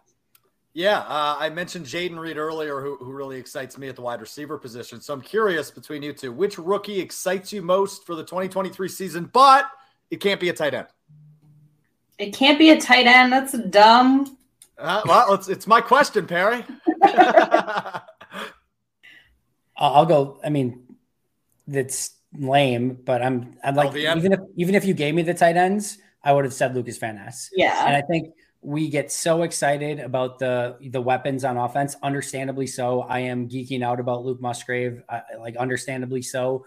[0.76, 4.20] Yeah, uh, I mentioned Jayden Reed earlier, who, who really excites me at the wide
[4.20, 5.00] receiver position.
[5.00, 9.30] So I'm curious between you two, which rookie excites you most for the 2023 season?
[9.32, 9.70] But
[10.10, 10.88] it can't be a tight end.
[12.18, 13.32] It can't be a tight end.
[13.32, 14.36] That's dumb.
[14.76, 16.62] Uh, well, it's, it's my question, Perri.
[19.78, 20.38] I'll go.
[20.44, 20.94] I mean,
[21.66, 23.56] that's lame, but I'm.
[23.64, 24.18] I'm like LVN?
[24.18, 26.98] even if even if you gave me the tight ends, I would have said Lucas
[26.98, 27.48] Van Ness.
[27.54, 28.34] Yeah, and I think
[28.66, 33.02] we get so excited about the the weapons on offense understandably so.
[33.02, 36.66] I am geeking out about luke musgrave uh, like understandably so.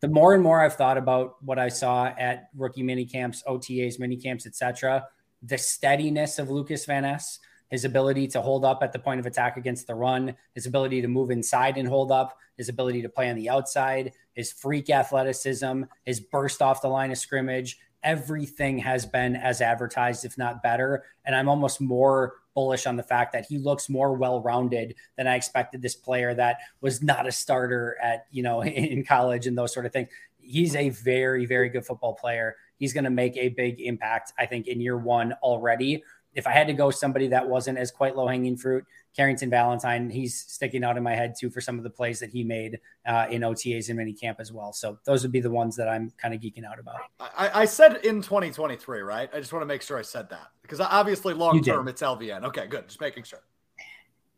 [0.00, 3.98] The more and more i've thought about what i saw at rookie mini camps otas
[3.98, 5.06] mini camps etc
[5.42, 7.38] the steadiness of lucas van ness
[7.70, 11.00] his ability to hold up at the point of attack against the run his ability
[11.00, 14.90] to move inside and hold up his ability to play on the outside his freak
[14.90, 20.62] athleticism his burst off the line of scrimmage everything has been as advertised, if not
[20.62, 21.04] better.
[21.24, 25.34] And I'm almost more bullish on the fact that he looks more well-rounded than I
[25.34, 29.74] expected this player that was not a starter at, you know, in college and those
[29.74, 30.08] sort of things.
[30.38, 32.54] He's a very, very good football player.
[32.78, 36.04] He's going to make a big impact, I think, in year one already.
[36.36, 38.84] If I had to go somebody that wasn't as quite low hanging fruit,
[39.16, 42.30] Carrington Valentine, he's sticking out in my head too for some of the plays that
[42.30, 44.72] he made uh, in OTAs and mini camp as well.
[44.72, 46.96] So those would be the ones that I'm kind of geeking out about.
[47.18, 49.30] I, I, said in 2023, right?
[49.32, 52.44] I just want to make sure I said that because obviously long term it's LVN.
[52.44, 52.86] Okay, good.
[52.86, 53.40] Just making sure.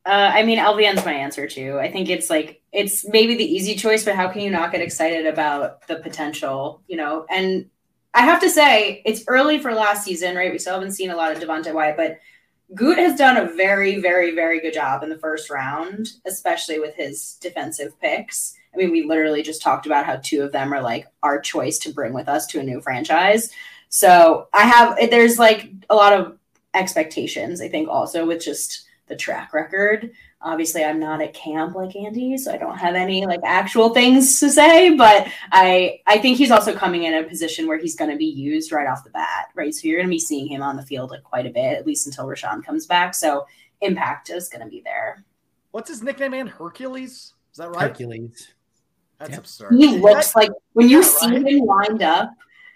[0.06, 1.78] Uh, I mean, LVN's my answer too.
[1.78, 4.80] I think it's like it's maybe the easy choice, but how can you not get
[4.80, 6.82] excited about the potential?
[6.87, 7.68] You know, and
[8.14, 10.51] I have to say it's early for last season, right?
[10.51, 12.18] We still haven't seen a lot of Devonte Wyatt, but
[12.75, 16.94] Gute has done a very, very, very good job in the first round, especially with
[16.94, 18.55] his defensive picks.
[18.75, 21.79] I mean, we literally just talked about how two of them are like our choice
[21.79, 23.51] to bring with us to a new franchise.
[23.88, 26.38] So I have, there's like a lot of
[26.75, 31.96] expectations, I think, also with just the track record obviously i'm not at camp like
[31.96, 36.38] andy so i don't have any like actual things to say but i i think
[36.38, 39.11] he's also coming in a position where he's going to be used right off the
[39.11, 39.74] bat right?
[39.74, 41.87] So you're going to be seeing him on the field like quite a bit at
[41.87, 43.46] least until rashan comes back so
[43.81, 45.24] impact is going to be there.
[45.70, 47.35] What's his nickname man hercules?
[47.53, 47.88] Is that right?
[47.88, 48.48] Hercules.
[49.18, 49.40] That's yep.
[49.40, 49.72] absurd.
[49.72, 51.46] He looks like when you yeah, see right?
[51.46, 52.31] him lined up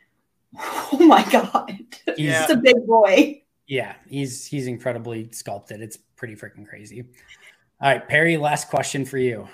[0.58, 1.78] oh my god.
[2.16, 2.50] He's yeah.
[2.50, 3.42] a big boy.
[3.66, 5.80] Yeah he's he's incredibly sculpted.
[5.80, 7.04] It's pretty freaking crazy
[7.82, 9.48] all right, Perri, last question for you.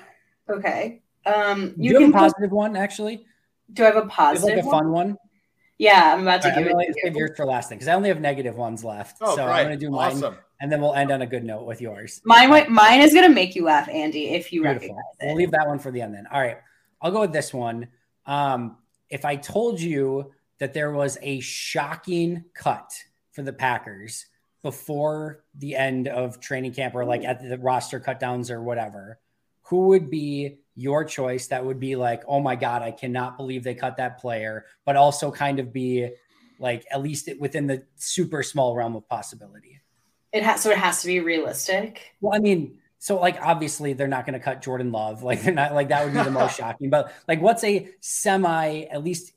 [0.51, 1.01] Okay.
[1.25, 3.25] Um, you, you have a positive one, actually?
[3.73, 5.17] Do I have a positive like a fun one?
[5.79, 6.97] Yeah, I'm about to right, give it.
[7.03, 9.17] Save yours for last thing because I only have negative ones left.
[9.23, 9.55] Oh, so great.
[9.55, 10.37] I'm going to do mine, awesome.
[10.61, 12.21] and then we'll end on a good note with yours.
[12.25, 14.89] Mine, mine is going to make you laugh, Andy, if you Beautiful.
[14.89, 15.27] recognize it.
[15.27, 16.27] We'll leave that one for the end then.
[16.31, 16.59] All right,
[17.01, 17.89] I'll go with this one.
[18.27, 18.77] Um,
[19.09, 22.93] if I told you that there was a shocking cut
[23.33, 24.27] for the Packers
[24.63, 29.19] before the end of training camp or like at the roster cutdowns or whatever,
[29.63, 33.65] who would be your choice that would be like, oh my God, I cannot believe
[33.65, 36.11] they cut that player, but also kind of be
[36.59, 39.81] like at least within the super small realm of possibility?
[40.33, 42.15] It has so it has to be realistic.
[42.21, 45.23] Well, I mean, so like obviously they're not going to cut Jordan Love.
[45.23, 46.91] Like they're not like that would be the most shocking.
[46.91, 49.33] But like, what's a semi at least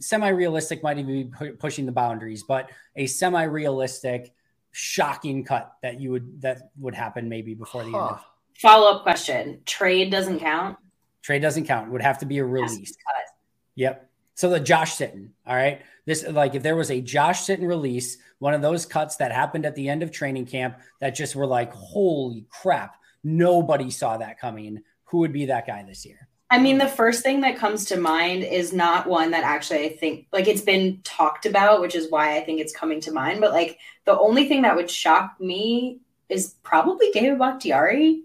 [0.00, 4.32] semi realistic might even be pushing the boundaries, but a semi realistic
[4.72, 7.98] shocking cut that you would that would happen maybe before the huh.
[7.98, 8.24] end of
[8.58, 9.60] follow up question.
[9.64, 10.76] Trade doesn't count.
[11.22, 11.88] Trade doesn't count.
[11.88, 12.96] It would have to be a release.
[12.96, 13.34] cut.
[13.76, 14.10] Yep.
[14.34, 15.82] So the Josh Sitton, all right.
[16.06, 19.66] This like if there was a Josh Sitton release, one of those cuts that happened
[19.66, 24.38] at the end of training camp that just were like, holy crap, nobody saw that
[24.38, 24.82] coming.
[25.04, 26.27] Who would be that guy this year?
[26.50, 29.90] I mean, the first thing that comes to mind is not one that actually I
[29.90, 33.40] think like it's been talked about, which is why I think it's coming to mind.
[33.40, 38.22] But like the only thing that would shock me is probably David Bakhtiari.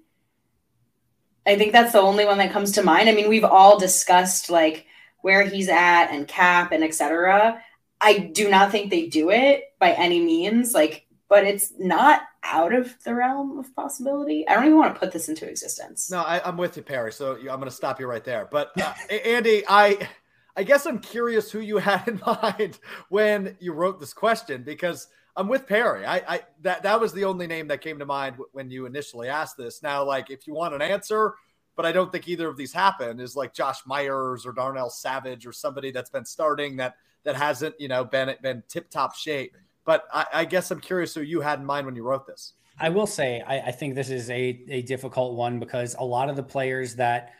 [1.46, 3.10] I think that's the only one that comes to mind.
[3.10, 4.86] I mean, we've all discussed like
[5.22, 7.62] where he's at and cap and etc.
[8.00, 10.74] I do not think they do it by any means.
[10.74, 11.03] Like,
[11.34, 14.48] but it's not out of the realm of possibility.
[14.48, 16.12] I don't even want to put this into existence.
[16.12, 17.12] No, I, am with you, Perri.
[17.12, 18.48] So I'm going to stop you right there.
[18.52, 20.08] But uh, Andy, I,
[20.56, 22.78] I guess I'm curious who you had in mind
[23.10, 26.06] when you wrote this question because I'm with Perri.
[26.06, 29.28] I, I that that was the only name that came to mind when you initially
[29.28, 29.82] asked this.
[29.82, 31.34] Now, like, if you want an answer,
[31.76, 35.48] but I don't think either of these happen, is like Josh Myers or Darnell Savage
[35.48, 39.56] or somebody that's been starting that that hasn't, you know, been been tip top shape.
[39.86, 42.54] But I, I, guess I'm curious who you had in mind when you wrote this.
[42.80, 46.30] I will say I, I think this is a, a difficult one because a lot
[46.30, 47.34] of the players that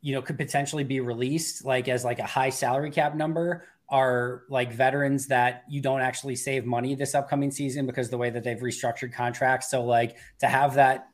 [0.00, 4.42] you know could potentially be released like as like a high salary cap number are
[4.50, 8.44] like veterans that you don't actually save money this upcoming season because the way that
[8.44, 9.70] they've restructured contracts.
[9.70, 11.08] So like to have that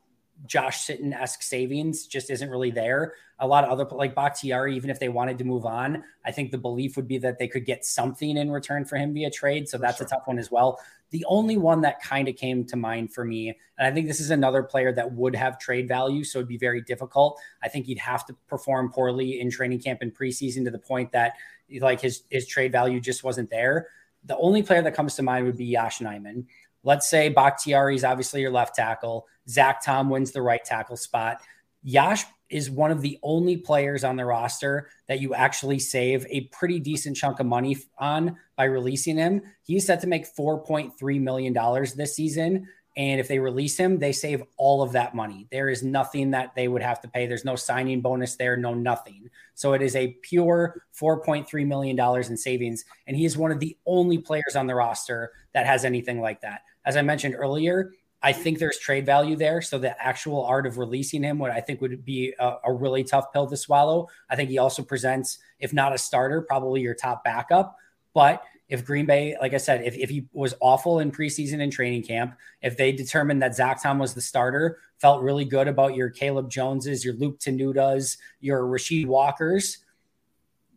[0.45, 3.13] Josh Sitton esque savings just isn't really there.
[3.39, 6.51] A lot of other like Bakhtiari, even if they wanted to move on, I think
[6.51, 9.67] the belief would be that they could get something in return for him via trade.
[9.69, 10.07] So that's sure.
[10.07, 10.79] a tough one as well.
[11.11, 14.19] The only one that kind of came to mind for me, and I think this
[14.19, 17.39] is another player that would have trade value, so it'd be very difficult.
[17.61, 21.11] I think he'd have to perform poorly in training camp and preseason to the point
[21.13, 21.33] that
[21.79, 23.87] like his his trade value just wasn't there.
[24.25, 26.45] The only player that comes to mind would be Yosh Nijman.
[26.85, 29.27] Let's say Bakhtiari is obviously your left tackle.
[29.49, 31.41] Zach Tom wins the right tackle spot.
[31.83, 36.41] Yosh is one of the only players on the roster that you actually save a
[36.51, 39.41] pretty decent chunk of money on by releasing him.
[39.63, 41.53] He's set to make $4.3 million
[41.95, 42.67] this season.
[42.97, 45.47] And if they release him, they save all of that money.
[45.51, 47.25] There is nothing that they would have to pay.
[47.27, 49.29] There's no signing bonus there, no nothing.
[49.55, 52.85] So it is a pure $4.3 million in savings.
[53.05, 56.41] And he is one of the only players on the roster that has anything like
[56.41, 56.61] that.
[56.85, 59.61] As I mentioned earlier, I think there's trade value there.
[59.61, 63.03] So the actual art of releasing him, what I think would be a, a, really
[63.03, 64.07] tough pill to swallow.
[64.29, 67.77] I think he also presents, if not a starter, probably your top backup.
[68.13, 71.71] But if Green Bay, like I said, if, if he was awful in preseason and
[71.71, 75.95] training camp, if they determined that Zach Tom was the starter, felt really good about
[75.95, 79.85] your Caleb Joneses, your Luke Tenutas, your Rasheed Walkers,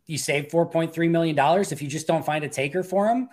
[0.09, 1.39] you save $4.3 million.
[1.39, 3.29] If you just don't find a taker for him,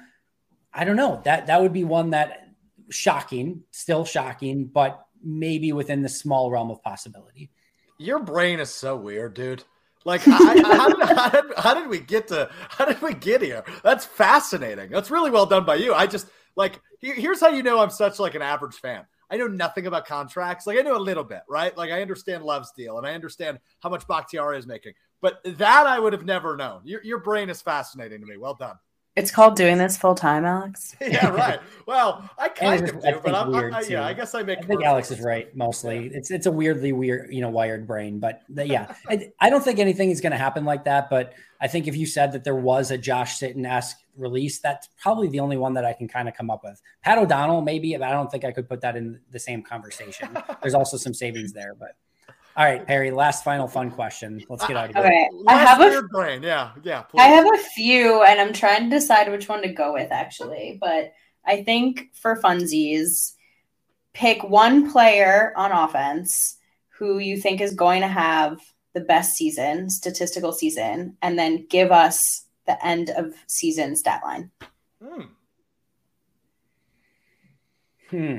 [0.73, 1.21] I don't know.
[1.23, 2.44] That that would be one that
[2.89, 7.49] shocking, still shocking, but maybe within the small realm of possibility.
[7.97, 9.63] Your brain is so weird, dude.
[10.03, 12.49] Like, I, how, did, how, did, how, did, we get to?
[12.69, 13.63] How did we get here?
[13.83, 14.89] That's fascinating.
[14.89, 15.93] That's really well done by you.
[15.93, 19.05] I just like here's how you know I'm such like an average fan.
[19.29, 20.67] I know nothing about contracts.
[20.67, 21.75] Like I know a little bit, right?
[21.75, 25.87] Like I understand Love's deal and I understand how much Bakhtiari is making, but that
[25.87, 26.81] I would have never known.
[26.83, 28.37] Your, your brain is fascinating to me.
[28.37, 28.75] Well done.
[29.15, 30.93] It's called doing this full time, Alex.
[31.01, 31.59] yeah, right.
[31.85, 34.59] Well, I kind of do, but I'm, I, yeah, I guess I make.
[34.59, 35.55] I think Alex is right.
[35.55, 36.17] Mostly, yeah.
[36.17, 38.19] it's it's a weirdly weird, you know, wired brain.
[38.19, 41.09] But the, yeah, I, I, don't think anything is going to happen like that.
[41.09, 44.89] But I think if you said that there was a Josh Sitton esque release, that's
[45.01, 46.81] probably the only one that I can kind of come up with.
[47.01, 50.37] Pat O'Donnell, maybe, but I don't think I could put that in the same conversation.
[50.61, 51.95] There's also some savings there, but
[52.57, 53.11] all right, Perri.
[53.11, 54.41] Last final fun question.
[54.49, 55.05] Let's get out of here.
[55.05, 56.41] Okay, I have a brain.
[56.41, 57.01] Yeah, yeah.
[57.01, 57.19] Please.
[57.19, 60.77] I have a few, and I'm trying to decide which one to go with actually.
[60.79, 61.13] But
[61.45, 63.33] I think for funsies,
[64.13, 66.57] pick one player on offense
[66.97, 68.59] who you think is going to have
[68.93, 74.49] the best season, statistical season, and then give us the end of season stat line.
[75.03, 75.21] Hmm.
[78.09, 78.37] Hmm.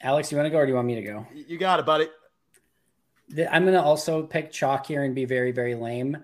[0.00, 1.26] Alex, you want to go or do you want me to go?
[1.34, 2.08] You got it, buddy.
[3.50, 6.16] I'm going to also pick chalk here and be very, very lame.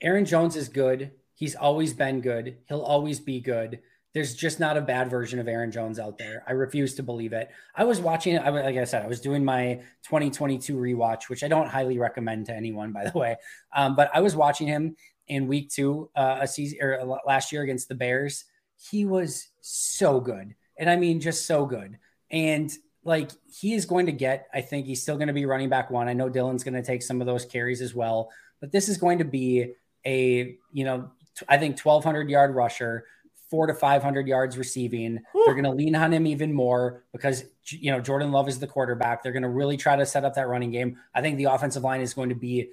[0.00, 1.12] Aaron Jones is good.
[1.34, 2.58] He's always been good.
[2.68, 3.80] He'll always be good.
[4.14, 6.42] There's just not a bad version of Aaron Jones out there.
[6.46, 7.50] I refuse to believe it.
[7.74, 8.42] I was watching it.
[8.42, 12.46] I, like I said, I was doing my 2022 rewatch, which I don't highly recommend
[12.46, 13.36] to anyone, by the way.
[13.74, 14.96] Um, but I was watching him
[15.28, 18.44] in week two, uh, a season or last year against the Bears
[18.78, 20.54] he was so good.
[20.78, 21.98] And I mean, just so good.
[22.30, 22.70] And
[23.08, 25.90] like he is going to get, I think he's still going to be running back
[25.90, 26.08] one.
[26.08, 28.30] I know Dylan's going to take some of those carries as well,
[28.60, 29.72] but this is going to be
[30.06, 31.10] a, you know,
[31.48, 33.06] I think 1200 yard rusher,
[33.50, 35.20] four to 500 yards receiving.
[35.32, 35.42] Whew.
[35.46, 38.66] They're going to lean on him even more because, you know, Jordan Love is the
[38.66, 39.22] quarterback.
[39.22, 40.98] They're going to really try to set up that running game.
[41.14, 42.70] I think the offensive line is going to be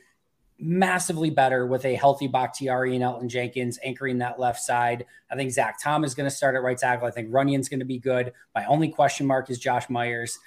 [0.57, 5.05] massively better with a healthy Bakhtiari and Elgton Jenkins anchoring that left side.
[5.29, 7.07] I think Zach Tom is going to start at right tackle.
[7.07, 8.31] I think Runyan's going to be good.
[8.53, 10.37] My only question mark is Josh Myers.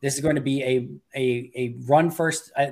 [0.00, 2.50] This is going to be a a, a run first.
[2.56, 2.68] Uh,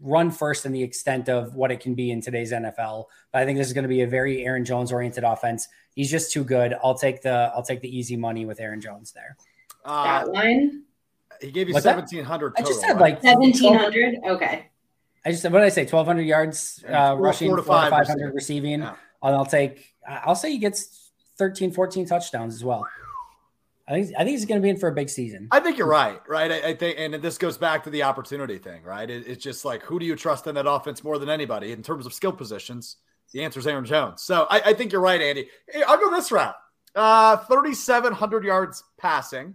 [0.00, 3.06] run first in the extent of what it can be in today's NFL.
[3.32, 5.68] But I think this is going to be a very Aaron Jones oriented offense.
[5.94, 6.74] He's just too good.
[6.82, 9.36] I'll take the I'll take the easy money with Aaron Jones there.
[9.84, 10.82] Uh, that line.
[11.40, 12.54] He gave you seventeen hundred.
[12.56, 14.16] I just said like seventeen hundred.
[14.26, 14.70] Okay.
[15.26, 15.84] I just what did I say?
[15.84, 18.80] Twelve hundred yards uh, four, rushing, four to five hundred receiving.
[18.80, 18.94] Yeah.
[19.22, 19.92] And I'll take.
[20.08, 22.86] I'll say he gets 13, 14 touchdowns as well.
[23.88, 25.48] I think I think he's going to be in for a big season.
[25.52, 26.50] I think you're right, right?
[26.50, 29.08] I, I think, and this goes back to the opportunity thing, right?
[29.08, 31.82] It, it's just like who do you trust in that offense more than anybody in
[31.82, 32.96] terms of skill positions?
[33.32, 34.22] The answer is Aaron Jones.
[34.22, 35.48] So I, I think you're right, Andy.
[35.86, 36.56] I'll go this route:
[36.96, 39.54] uh, 3,700 yards passing,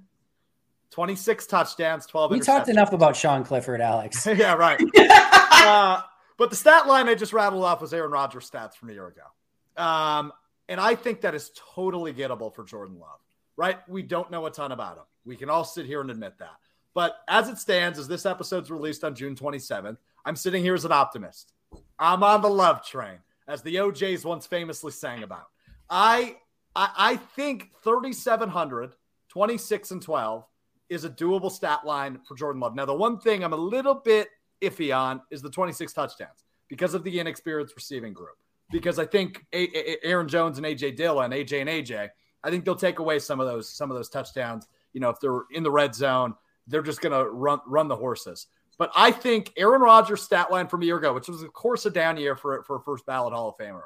[0.91, 2.32] 26 touchdowns, 12.
[2.32, 4.26] We talked enough about Sean Clifford, Alex.
[4.36, 4.80] yeah, right.
[5.62, 6.01] uh,
[6.38, 9.07] but the stat line I just rattled off was Aaron Rodgers' stats from a year
[9.07, 10.32] ago, um,
[10.68, 13.20] and I think that is totally gettable for Jordan Love
[13.62, 13.78] right?
[13.88, 15.03] We don't know a ton about him.
[15.24, 16.55] We can all sit here and admit that.
[16.95, 20.84] But as it stands, as this episode's released on June 27th, I'm sitting here as
[20.84, 21.53] an optimist.
[21.99, 25.45] I'm on the love train, as the O'Jays once famously sang about.
[25.89, 26.38] I
[26.76, 28.95] I, I think 3,700,
[29.30, 30.45] 26 and 12
[30.89, 32.76] is a doable stat line for Jordan Love.
[32.76, 34.30] Now, the one thing I'm a little bit
[34.62, 38.38] iffy on is the 26 touchdowns because of the inexperienced receiving group.
[38.72, 42.09] Because I think Aaron Jones and AJ Dillon, AJ and AJ,
[42.43, 44.68] I think they'll take away some of those some of those touchdowns.
[44.93, 46.36] You know, if they're in the red zone,
[46.68, 48.47] they're just going to run run the horses.
[48.78, 51.86] But I think Aaron Rodgers' stat line from a year ago, which was of course
[51.86, 53.84] a down year for for a first ballot Hall of Famer,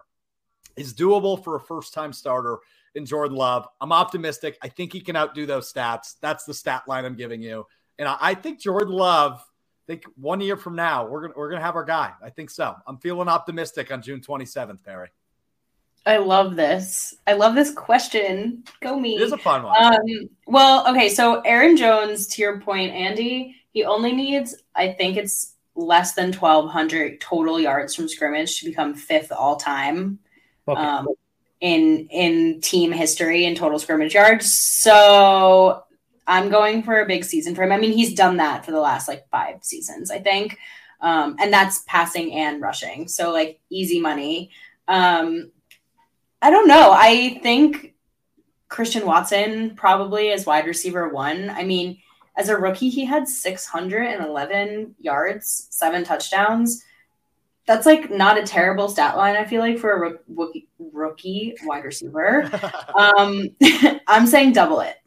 [0.78, 2.60] is doable for a first time starter
[2.94, 3.68] in Jordan Love.
[3.82, 4.58] I'm optimistic.
[4.62, 6.16] I think he can outdo those stats.
[6.22, 7.66] That's the stat line I'm giving you.
[8.00, 9.44] And I, I think Jordan Love.
[9.86, 12.12] I think one year from now we're gonna we're gonna have our guy.
[12.24, 12.76] I think so.
[12.88, 15.10] I'm feeling optimistic on June 27th, Perri.
[16.08, 17.16] I love this.
[17.28, 18.64] I love this question.
[18.82, 19.16] Go me.
[19.16, 19.84] It is a fun one.
[19.84, 20.02] Um,
[20.48, 25.56] well, okay, so Aaron Jones, to your point, Andy, he only needs, I think it's
[25.76, 30.20] less than 1,200 total yards from scrimmage to become fifth all time
[30.68, 30.80] okay.
[30.80, 31.08] um,
[31.62, 34.52] in in team history in total scrimmage yards.
[34.62, 35.84] So
[36.28, 37.72] I'm going for a big season for him.
[37.72, 40.58] I mean, he's done that for the last like five seasons, I think.
[41.02, 43.08] Um, and that's passing and rushing.
[43.08, 44.50] So like easy money.
[44.88, 45.52] Um,
[46.42, 46.92] I don't know.
[46.94, 47.94] I think
[48.70, 51.50] Christian Watson probably as wide receiver one.
[51.50, 52.00] I mean,
[52.38, 56.84] as a rookie, he had 611 yards, seven touchdowns.
[57.68, 61.84] That's like not a terrible stat line, I feel like, for a rookie, rookie wide
[61.84, 62.50] receiver.
[62.96, 63.50] um,
[64.08, 64.98] I'm saying double it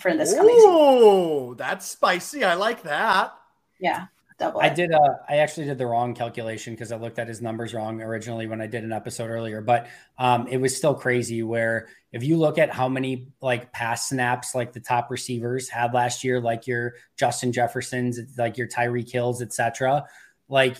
[0.00, 0.70] for this coming season.
[0.72, 2.44] Oh, that's spicy.
[2.44, 3.34] I like that.
[3.80, 4.06] Yeah
[4.38, 4.60] double.
[4.60, 4.92] I did.
[4.92, 8.46] Uh, I actually did the wrong calculation because I looked at his numbers wrong originally
[8.46, 9.60] when I did an episode earlier.
[9.60, 11.42] But um, it was still crazy.
[11.42, 15.92] Where if you look at how many like pass snaps like the top receivers had
[15.92, 20.06] last year, like your Justin Jeffersons, like your Tyreek Hills, etc.
[20.48, 20.76] Like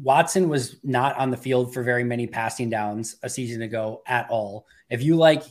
[0.00, 4.30] Watson was not on the field for very many passing downs a season ago at
[4.30, 4.66] all.
[4.88, 5.42] If you like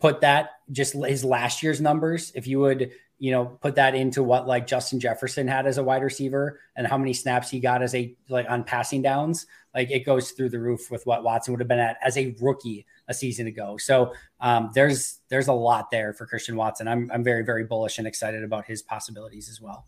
[0.00, 2.90] put that just his last year's numbers, if you would
[3.20, 6.86] you know, put that into what like Justin Jefferson had as a wide receiver and
[6.86, 10.48] how many snaps he got as a like on passing downs, like it goes through
[10.48, 13.76] the roof with what Watson would have been at as a rookie a season ago.
[13.76, 16.88] So um, there's there's a lot there for Christian Watson.
[16.88, 19.86] I'm I'm very very bullish and excited about his possibilities as well.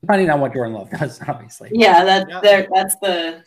[0.00, 1.70] Depending on what Jordan Love does, obviously.
[1.74, 2.66] Yeah, that's yeah.
[2.72, 3.44] that's the.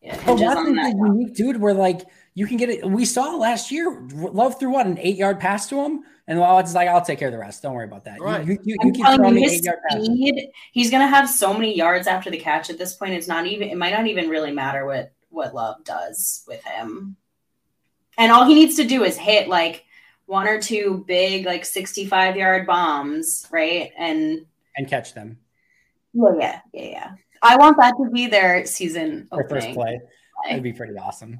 [0.00, 1.60] Yeah, but Watson's a unique dude.
[1.60, 2.00] Where like
[2.34, 2.88] you can get it.
[2.88, 4.06] We saw last year.
[4.12, 7.18] Love threw what an eight yard pass to him, and well, it's like I'll take
[7.18, 7.62] care of the rest.
[7.62, 8.20] Don't worry about that.
[8.20, 8.46] Right.
[8.46, 12.38] You, you, you, you his speed, he's going to have so many yards after the
[12.38, 12.70] catch.
[12.70, 13.68] At this point, it's not even.
[13.68, 17.16] It might not even really matter what what Love does with him.
[18.16, 19.84] And all he needs to do is hit like
[20.26, 23.90] one or two big, like sixty-five yard bombs, right?
[23.98, 25.38] And and catch them.
[26.14, 27.10] Yeah, yeah, yeah, yeah.
[27.42, 29.28] I want that to be their season.
[29.32, 30.00] Their first play.
[30.46, 31.38] That'd be pretty awesome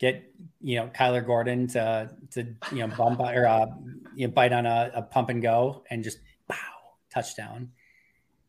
[0.00, 3.66] get you know Kyler Gordon to to you know bump or uh,
[4.16, 6.56] you know, bite on a, a, pump and go and just pow
[7.12, 7.70] touchdown.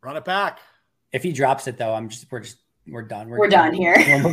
[0.02, 0.60] Run it back.
[1.12, 3.30] If he drops it though, I'm just we're just we're done.
[3.30, 3.93] We're, we're done here.
[3.97, 4.24] We're,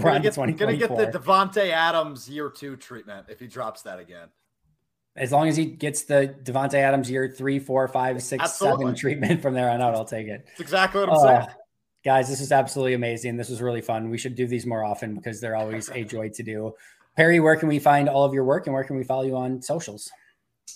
[0.00, 4.28] gonna, get, gonna get the Davante Adams year two treatment if he drops that again.
[5.16, 8.84] As long as he gets the Davante Adams year three, four, five, six, Absolutely.
[8.84, 10.44] seven treatment from there on out, I'll take it.
[10.46, 11.56] That's exactly what I'm uh, saying.
[12.02, 13.36] Guys, this is absolutely amazing.
[13.36, 14.08] This was really fun.
[14.08, 16.74] We should do these more often because they're always a joy to do.
[17.16, 19.36] Perri, where can we find all of your work and where can we follow you
[19.36, 20.10] on socials?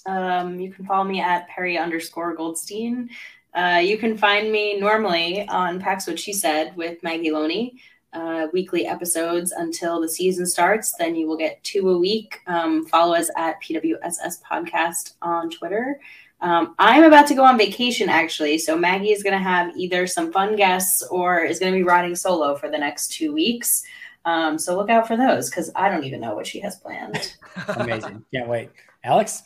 [0.07, 3.09] Um, you can follow me at Perri underscore Goldstein.
[3.55, 7.81] Uh, you can find me normally on Pax What She Said with Maggie Loney.
[8.13, 10.95] Uh, weekly episodes until the season starts.
[10.99, 12.39] Then you will get two a week.
[12.47, 15.99] Um, follow us at PWSS Podcast on Twitter.
[16.45, 20.07] Um, I'm about to go on vacation actually, so Maggie is going to have either
[20.07, 23.83] some fun guests or is going to be riding solo for the next two weeks.
[24.27, 27.37] Um, so look out for those because I don't even know what she has planned.
[27.77, 28.27] Amazing!
[28.35, 28.69] Can't wait,
[29.05, 29.43] Alex.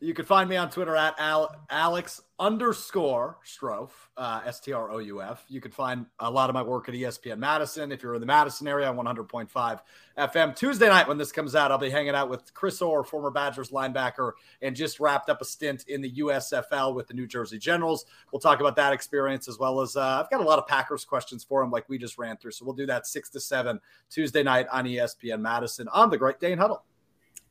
[0.00, 4.90] You can find me on Twitter at Al- Alex underscore Strouf, uh, S T R
[4.90, 5.44] O U F.
[5.48, 7.92] You can find a lot of my work at ESPN Madison.
[7.92, 9.80] If you're in the Madison area, 100.5
[10.18, 10.56] FM.
[10.56, 13.70] Tuesday night, when this comes out, I'll be hanging out with Chris Orr, former Badgers
[13.70, 18.04] linebacker, and just wrapped up a stint in the USFL with the New Jersey Generals.
[18.32, 21.04] We'll talk about that experience as well as uh, I've got a lot of Packers
[21.04, 22.52] questions for him, like we just ran through.
[22.52, 23.80] So we'll do that 6 to 7
[24.10, 26.84] Tuesday night on ESPN Madison on the Great Dane Huddle.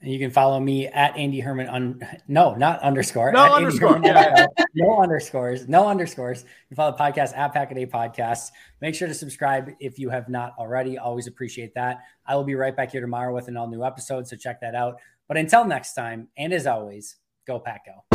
[0.01, 1.67] And you can follow me at Andy Herman.
[1.67, 3.31] Un- no, not underscore.
[3.31, 3.99] No underscore.
[4.03, 4.45] Yeah.
[4.75, 5.67] no underscores.
[5.67, 6.45] No underscores.
[6.69, 8.51] You follow the podcast at Pack-A-Day Podcasts.
[8.81, 10.97] Make sure to subscribe if you have not already.
[10.97, 11.99] Always appreciate that.
[12.25, 14.27] I will be right back here tomorrow with an all new episode.
[14.27, 14.99] So check that out.
[15.27, 17.15] But until next time, and as always,
[17.47, 18.14] go Pack Go.